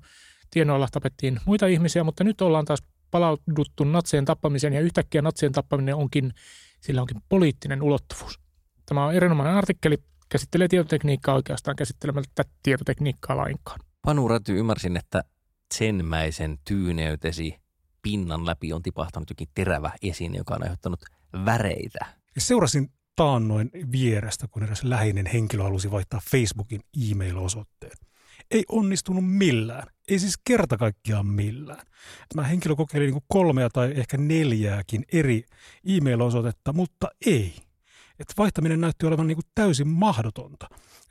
tienoilla 0.50 0.88
tapettiin 0.92 1.40
muita 1.44 1.66
ihmisiä, 1.66 2.04
mutta 2.04 2.24
nyt 2.24 2.40
ollaan 2.40 2.64
taas 2.64 2.82
palauduttu 3.10 3.84
natsien 3.84 4.24
tappamiseen 4.24 4.72
ja 4.72 4.80
yhtäkkiä 4.80 5.22
natsien 5.22 5.52
tappaminen 5.52 5.94
onkin, 5.94 6.32
sillä 6.80 7.00
onkin 7.00 7.22
poliittinen 7.28 7.82
ulottuvuus. 7.82 8.40
Tämä 8.86 9.06
on 9.06 9.14
erinomainen 9.14 9.54
artikkeli, 9.54 9.98
käsittelee 10.28 10.68
tietotekniikkaa 10.68 11.34
oikeastaan 11.34 11.76
käsittelemättä 11.76 12.44
tietotekniikkaa 12.62 13.36
lainkaan. 13.36 13.80
Panu 14.02 14.28
Räty, 14.28 14.58
ymmärsin, 14.58 14.96
että 14.96 15.24
senmäisen 15.74 16.58
tyyneytesi 16.68 17.56
pinnan 18.02 18.46
läpi 18.46 18.72
on 18.72 18.82
tipahtanut 18.82 19.30
jokin 19.30 19.48
terävä 19.54 19.90
esine, 20.02 20.38
joka 20.38 20.54
on 20.54 20.62
aiheuttanut 20.62 21.00
väreitä. 21.44 22.06
Seurasin 22.38 22.90
taannoin 23.20 23.70
vierestä, 23.92 24.48
kun 24.48 24.62
edes 24.62 24.84
läheinen 24.84 25.26
henkilö 25.26 25.62
halusi 25.62 25.90
vaihtaa 25.90 26.20
Facebookin 26.30 26.80
e-mail-osoitteen. 27.10 27.96
Ei 28.50 28.64
onnistunut 28.68 29.24
millään. 29.30 29.86
Ei 30.08 30.18
siis 30.18 30.38
kerta 30.44 30.76
kaikkiaan 30.76 31.26
millään. 31.26 31.86
Tämä 32.34 32.46
henkilö 32.48 32.76
kokeili 32.76 33.10
niin 33.10 33.22
kolmea 33.28 33.68
tai 33.70 33.92
ehkä 33.96 34.16
neljääkin 34.16 35.04
eri 35.12 35.44
e-mail-osoitetta, 35.84 36.72
mutta 36.72 37.08
ei. 37.26 37.54
Että 38.20 38.34
vaihtaminen 38.38 38.80
näytti 38.80 39.06
olevan 39.06 39.26
niin 39.26 39.36
kuin 39.36 39.46
täysin 39.54 39.88
mahdotonta 39.88 40.68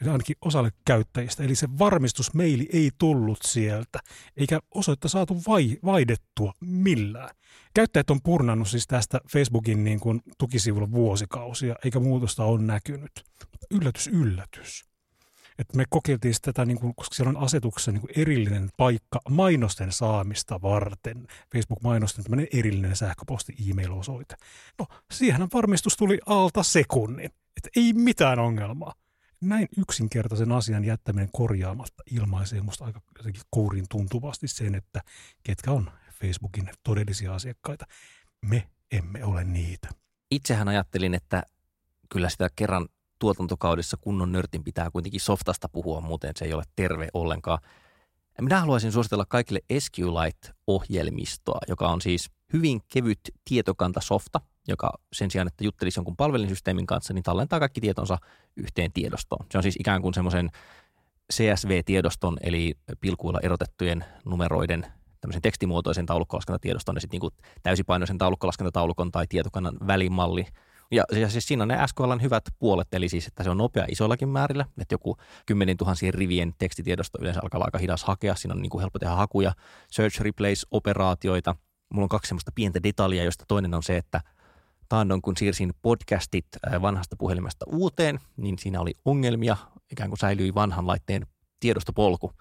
ainakin 0.08 0.36
osalle 0.42 0.72
käyttäjistä. 0.86 1.44
Eli 1.44 1.56
se 1.56 1.68
varmistusmeili 1.80 2.70
ei 2.74 2.92
tullut 2.98 3.40
sieltä, 3.46 4.00
eikä 4.38 4.60
osoitta 4.76 5.08
saatu 5.08 5.42
vai, 5.48 5.78
vaihdettua 5.86 6.54
millään. 6.62 7.30
Käyttäjät 7.74 8.10
on 8.10 8.22
purnannut 8.22 8.68
siis 8.68 8.88
tästä 8.88 9.20
Facebookin 9.32 9.84
niin 9.84 10.00
kuin 10.00 10.22
tukisivulla 10.38 10.92
vuosikausia, 10.92 11.76
eikä 11.86 12.00
muutosta 12.00 12.44
ole 12.44 12.62
näkynyt. 12.62 13.12
Yllätys, 13.72 14.08
yllätys. 14.08 14.89
Että 15.60 15.78
me 15.78 15.84
kokeiltiin 15.90 16.36
tätä, 16.42 16.66
niin 16.66 16.80
kuin, 16.80 16.96
koska 16.96 17.16
siellä 17.16 17.30
on 17.30 17.44
asetuksessa 17.44 17.92
niin 17.92 18.02
kuin 18.02 18.12
erillinen 18.16 18.70
paikka 18.78 19.20
mainosten 19.30 19.92
saamista 19.92 20.62
varten. 20.62 21.28
Facebook-mainosten 21.54 22.24
tämmöinen 22.24 22.48
erillinen 22.54 22.96
sähköposti 22.96 23.56
e-mail-osoite. 23.70 24.36
No, 24.80 24.86
siihen 25.12 25.48
varmistus 25.54 25.98
tuli 25.98 26.20
alta 26.26 26.64
sekunnin. 26.64 27.26
Että 27.58 27.70
ei 27.76 27.94
mitään 27.94 28.40
ongelmaa 28.40 28.94
näin 29.42 29.68
yksinkertaisen 29.78 30.52
asian 30.52 30.86
jättäminen 30.86 31.30
korjaamatta 31.32 32.04
ilmaisee 32.12 32.62
musta 32.62 32.86
aika 32.86 33.02
jotenkin 33.18 33.42
kourin 33.50 33.86
tuntuvasti 33.90 34.48
sen, 34.48 34.76
että 34.76 35.02
ketkä 35.44 35.72
on 35.72 35.92
Facebookin 36.12 36.70
todellisia 36.84 37.36
asiakkaita. 37.36 37.86
Me 38.42 38.70
emme 38.92 39.24
ole 39.24 39.44
niitä. 39.44 39.90
Itsehän 40.32 40.68
ajattelin, 40.68 41.14
että 41.14 41.44
kyllä 42.10 42.30
sitä 42.30 42.50
kerran 42.56 42.90
tuotantokaudessa 43.20 43.98
kunnon 43.98 44.32
nörtin 44.32 44.64
pitää 44.64 44.92
kuitenkin 44.92 45.22
softasta 45.22 45.70
puhua, 45.70 46.02
muuten 46.02 46.32
se 46.36 46.46
ei 46.46 46.54
ole 46.54 46.64
terve 46.76 47.08
ollenkaan. 47.14 47.60
Minä 48.42 48.60
haluaisin 48.60 48.92
suositella 48.92 49.26
kaikille 49.26 49.60
SQLite-ohjelmistoa, 49.80 51.60
joka 51.68 51.88
on 51.88 52.02
siis 52.02 52.32
hyvin 52.54 52.82
kevyt 52.94 53.20
tietokantasofta, 53.46 54.42
joka 54.68 54.92
sen 55.14 55.32
sijaan, 55.32 55.48
että 55.48 55.64
juttelisi 55.64 56.00
jonkun 56.00 56.16
palvelinsysteemin 56.16 56.86
kanssa, 56.86 57.14
niin 57.14 57.24
tallentaa 57.24 57.60
kaikki 57.60 57.82
tietonsa 57.82 58.18
yhteen 58.56 58.92
tiedostoon. 58.94 59.46
Se 59.52 59.58
on 59.58 59.64
siis 59.64 59.76
ikään 59.80 60.02
kuin 60.02 60.14
semmoisen 60.14 60.50
CSV-tiedoston, 61.34 62.38
eli 62.42 62.76
pilkuilla 63.02 63.40
erotettujen 63.44 64.06
numeroiden 64.26 64.86
tämmöisen 65.22 65.42
tekstimuotoisen 65.42 66.06
taulukkolaskentatiedostoon 66.06 66.96
ja 66.96 67.02
sitten 67.02 67.20
niin 67.22 67.32
täysipainoisen 67.64 68.18
taulukkolaskentataalukon 68.18 69.12
tai 69.12 69.26
tietokannan 69.30 69.78
välimalli. 69.88 70.46
Ja, 70.92 71.04
ja 71.12 71.30
siis 71.30 71.48
siinä 71.48 71.64
on 71.64 71.68
ne 71.68 71.88
SQLn 71.88 72.22
hyvät 72.22 72.44
puolet, 72.60 72.88
eli 72.94 73.10
siis, 73.10 73.28
että 73.28 73.44
se 73.44 73.50
on 73.50 73.58
nopea 73.58 73.86
isollakin 73.90 74.30
määrillä, 74.30 74.66
että 74.82 74.94
joku 74.94 75.18
10 75.46 75.76
000 75.82 75.96
rivien 76.10 76.54
tekstitiedosto 76.58 77.18
yleensä 77.22 77.40
alkaa 77.44 77.64
aika 77.64 77.78
hidas 77.78 78.04
hakea, 78.04 78.36
siinä 78.36 78.54
on 78.54 78.62
niin 78.62 78.70
kuin 78.70 78.80
helppo 78.80 79.00
tehdä 79.00 79.16
hakuja, 79.16 79.54
search 79.92 80.22
replace-operaatioita. 80.22 81.56
Mulla 81.94 82.06
on 82.06 82.10
kaksi 82.10 82.30
semmoista 82.30 82.52
pientä 82.56 82.84
detaljia, 82.84 83.24
josta 83.24 83.46
toinen 83.48 83.74
on 83.74 83.84
se, 83.84 83.98
että– 83.98 84.22
taannoin, 84.90 85.22
kun 85.22 85.38
siirsin 85.38 85.74
podcastit 85.82 86.46
äh, 86.68 86.82
vanhasta 86.82 87.16
puhelimesta 87.16 87.66
uuteen, 87.68 88.20
niin 88.38 88.60
siinä 88.60 88.82
oli 88.82 88.94
ongelmia, 89.06 89.58
ikään 89.92 90.10
kuin 90.10 90.20
säilyi 90.20 90.56
vanhan 90.56 90.88
laitteen 90.88 91.28
tiedostopolku. 91.60 92.32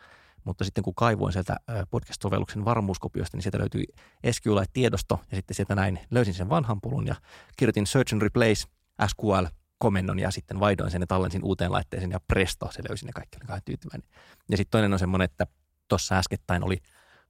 Mutta 0.48 0.64
sitten 0.64 0.84
kun 0.84 0.94
kaivoin 0.94 1.32
sieltä 1.32 1.56
podcast-sovelluksen 1.90 2.64
varmuuskopiosta, 2.64 3.36
niin 3.36 3.42
sieltä 3.42 3.58
löytyi 3.58 3.84
SQLite-tiedosto 4.30 5.20
ja 5.30 5.36
sitten 5.36 5.54
sieltä 5.54 5.74
näin 5.74 6.00
löysin 6.10 6.34
sen 6.34 6.48
vanhan 6.48 6.80
polun 6.80 7.06
ja 7.06 7.14
kirjoitin 7.56 7.86
search 7.86 8.14
and 8.14 8.22
replace 8.22 8.64
SQL 9.08 9.46
komennon 9.78 10.18
ja 10.18 10.30
sitten 10.30 10.60
vaihdoin 10.60 10.90
sen 10.90 11.02
ja 11.02 11.06
tallensin 11.06 11.44
uuteen 11.44 11.72
laitteeseen 11.72 12.10
ja 12.10 12.20
presto, 12.20 12.68
se 12.72 12.82
löysi 12.88 13.06
ne 13.06 13.12
kaikki, 13.12 13.38
oli 13.50 13.60
tyytyväinen. 13.64 14.08
Ja 14.50 14.56
sitten 14.56 14.70
toinen 14.70 14.92
on 14.92 14.98
semmoinen, 14.98 15.24
että 15.24 15.46
tuossa 15.88 16.18
äskettäin 16.18 16.64
oli 16.64 16.78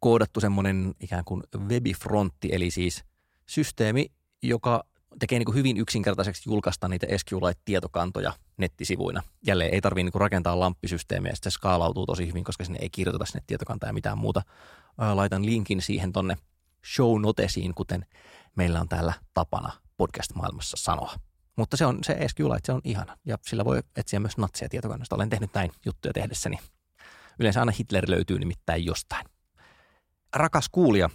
koodattu 0.01 0.41
semmoinen 0.41 0.95
ikään 1.01 1.25
kuin 1.25 1.43
webifrontti, 1.59 2.49
eli 2.53 2.71
siis 2.71 3.05
systeemi, 3.47 4.07
joka 4.43 4.85
tekee 5.19 5.39
niin 5.39 5.55
hyvin 5.55 5.77
yksinkertaiseksi 5.77 6.43
julkaista 6.51 6.89
niitä 6.89 7.07
SQLite-tietokantoja 7.07 8.33
nettisivuina. 8.59 9.23
Jälleen 9.47 9.75
ei 9.75 9.81
tarvitse 9.81 10.11
niin 10.11 10.21
rakentaa 10.21 10.61
lamppisysteemiä, 10.61 11.33
se 11.35 11.51
skaalautuu 11.51 12.07
tosi 12.07 12.29
hyvin, 12.29 12.45
koska 12.45 12.65
sinne 12.65 12.79
ei 12.83 12.91
kirjoiteta 12.91 13.27
sinne 13.27 13.43
tietokantaa 13.47 13.89
ja 13.89 13.93
mitään 13.93 14.19
muuta. 14.19 14.43
Laitan 15.15 15.47
linkin 15.47 15.83
siihen 15.83 16.13
tonne 16.13 16.37
show 16.95 17.21
notesiin, 17.21 17.75
kuten 17.75 18.07
meillä 18.57 18.81
on 18.81 18.89
täällä 18.89 19.13
tapana 19.35 19.73
podcast-maailmassa 19.97 20.77
sanoa. 20.77 21.15
Mutta 21.57 21.77
se 21.77 21.87
on 21.87 21.99
se 22.05 22.19
SQLite, 22.29 22.61
se 22.65 22.73
on 22.73 22.81
ihana 22.85 23.19
ja 23.25 23.39
sillä 23.47 23.65
voi 23.65 23.83
etsiä 23.97 24.21
myös 24.21 24.39
natseja 24.39 24.69
tietokannasta. 24.69 25.17
Olen 25.17 25.31
tehnyt 25.31 25.55
näin 25.55 25.71
juttuja 25.87 26.13
tehdessäni. 26.13 26.59
Yleensä 27.39 27.61
aina 27.61 27.73
Hitler 27.79 28.05
löytyy 28.09 28.39
nimittäin 28.39 28.85
jostain. 28.85 29.27
Rakas 30.37 30.69
kuulija, 30.69 31.11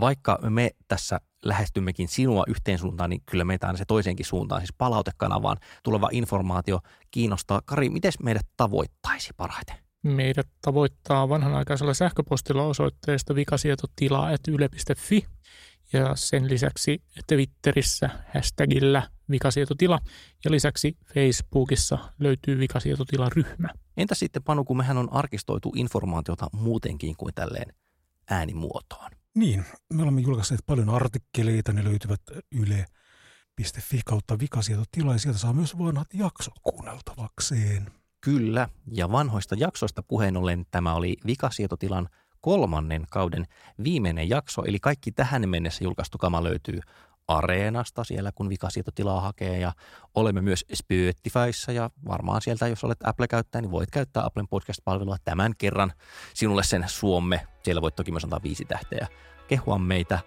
vaikka 0.00 0.38
me 0.50 0.70
tässä 0.88 1.20
lähestymmekin 1.48 2.08
sinua 2.08 2.44
yhteen 2.48 2.78
suuntaan, 2.78 3.10
niin 3.10 3.22
kyllä 3.30 3.44
meitä 3.44 3.66
aina 3.66 3.78
se 3.78 3.84
toiseenkin 3.84 4.26
suuntaan, 4.26 4.60
siis 4.60 4.74
palautekanavaan 4.78 5.56
tuleva 5.82 6.08
informaatio 6.12 6.80
kiinnostaa. 7.10 7.62
Kari, 7.64 7.90
miten 7.90 8.12
meidät 8.22 8.46
tavoittaisi 8.56 9.30
parhaiten? 9.36 9.76
Meidät 10.02 10.48
tavoittaa 10.60 11.28
vanhanaikaisella 11.28 11.94
sähköpostilla 11.94 12.62
osoitteesta 12.62 13.34
vikasietotila.yle.fi 13.34 15.26
ja 15.92 16.16
sen 16.16 16.48
lisäksi 16.48 17.02
Twitterissä 17.26 18.10
hashtagillä 18.34 19.02
vikasietotila 19.30 20.00
ja 20.44 20.50
lisäksi 20.50 20.96
Facebookissa 21.14 21.98
löytyy 22.18 22.58
vikasietotila-ryhmä. 22.58 23.68
Entä 23.96 24.14
sitten 24.14 24.42
Panu, 24.42 24.64
kun 24.64 24.76
mehän 24.76 24.98
on 24.98 25.12
arkistoitu 25.12 25.72
informaatiota 25.76 26.46
muutenkin 26.52 27.16
kuin 27.16 27.34
tälleen 27.34 27.74
äänimuotoon? 28.30 29.10
Niin, 29.36 29.64
me 29.92 30.02
olemme 30.02 30.20
julkaisseet 30.20 30.60
paljon 30.66 30.88
artikkeleita, 30.90 31.72
ne 31.72 31.84
löytyvät 31.84 32.20
yle.fi 32.52 34.00
kautta 34.04 34.38
vikasietotila 34.38 35.12
ja 35.12 35.18
sieltä 35.18 35.38
saa 35.38 35.52
myös 35.52 35.78
vanhat 35.78 36.14
jaksot 36.14 36.54
kuunneltavakseen. 36.62 37.90
Kyllä, 38.20 38.68
ja 38.92 39.12
vanhoista 39.12 39.54
jaksoista 39.58 40.02
puheen 40.02 40.36
ollen 40.36 40.66
tämä 40.70 40.94
oli 40.94 41.16
vikasietotilan 41.26 42.08
kolmannen 42.40 43.04
kauden 43.10 43.46
viimeinen 43.84 44.28
jakso, 44.28 44.64
eli 44.64 44.78
kaikki 44.80 45.12
tähän 45.12 45.48
mennessä 45.48 45.84
julkaistu 45.84 46.18
kama 46.18 46.44
löytyy 46.44 46.80
Areenasta 47.28 48.04
siellä, 48.04 48.32
kun 48.32 48.48
vikasietotilaa 48.48 49.20
hakee 49.20 49.58
ja 49.58 49.72
olemme 50.14 50.40
myös 50.40 50.64
Spotifyssa 50.74 51.72
ja 51.72 51.90
varmaan 52.08 52.42
sieltä, 52.42 52.68
jos 52.68 52.84
olet 52.84 52.98
Apple-käyttäjä, 53.04 53.62
niin 53.62 53.70
voit 53.70 53.90
käyttää 53.90 54.24
Applen 54.24 54.48
podcast-palvelua 54.48 55.16
tämän 55.24 55.52
kerran. 55.58 55.92
Sinulle 56.34 56.62
sen 56.62 56.84
Suomme. 56.86 57.46
Siellä 57.62 57.82
voit 57.82 57.96
toki 57.96 58.12
myös 58.12 58.24
antaa 58.24 58.42
viisi 58.42 58.64
tähteä 58.64 59.06
kehua 59.48 59.78
meitä, 59.78 60.18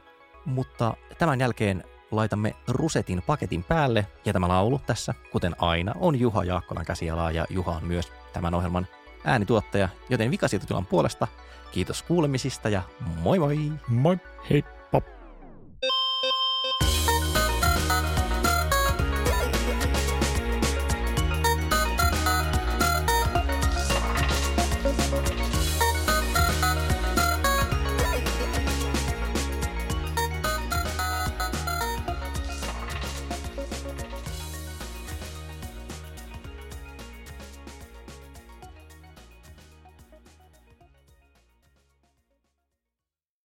mutta 0.45 0.93
tämän 1.17 1.39
jälkeen 1.39 1.83
laitamme 2.12 2.55
rusetin 2.67 3.21
paketin 3.21 3.63
päälle 3.63 4.07
ja 4.25 4.33
tämä 4.33 4.47
laulu 4.47 4.81
tässä, 4.85 5.13
kuten 5.31 5.55
aina, 5.59 5.93
on 5.99 6.19
Juha 6.19 6.43
Jaakkolan 6.43 6.85
käsialaa 6.85 7.31
ja 7.31 7.45
Juha 7.49 7.71
on 7.71 7.85
myös 7.85 8.12
tämän 8.33 8.53
ohjelman 8.53 8.88
äänituottaja, 9.25 9.89
joten 10.09 10.31
vikasietotilan 10.31 10.85
puolesta 10.85 11.27
kiitos 11.71 12.03
kuulemisista 12.03 12.69
ja 12.69 12.81
moi 13.23 13.39
moi! 13.39 13.71
Moi! 13.88 14.17
Hei! 14.49 14.78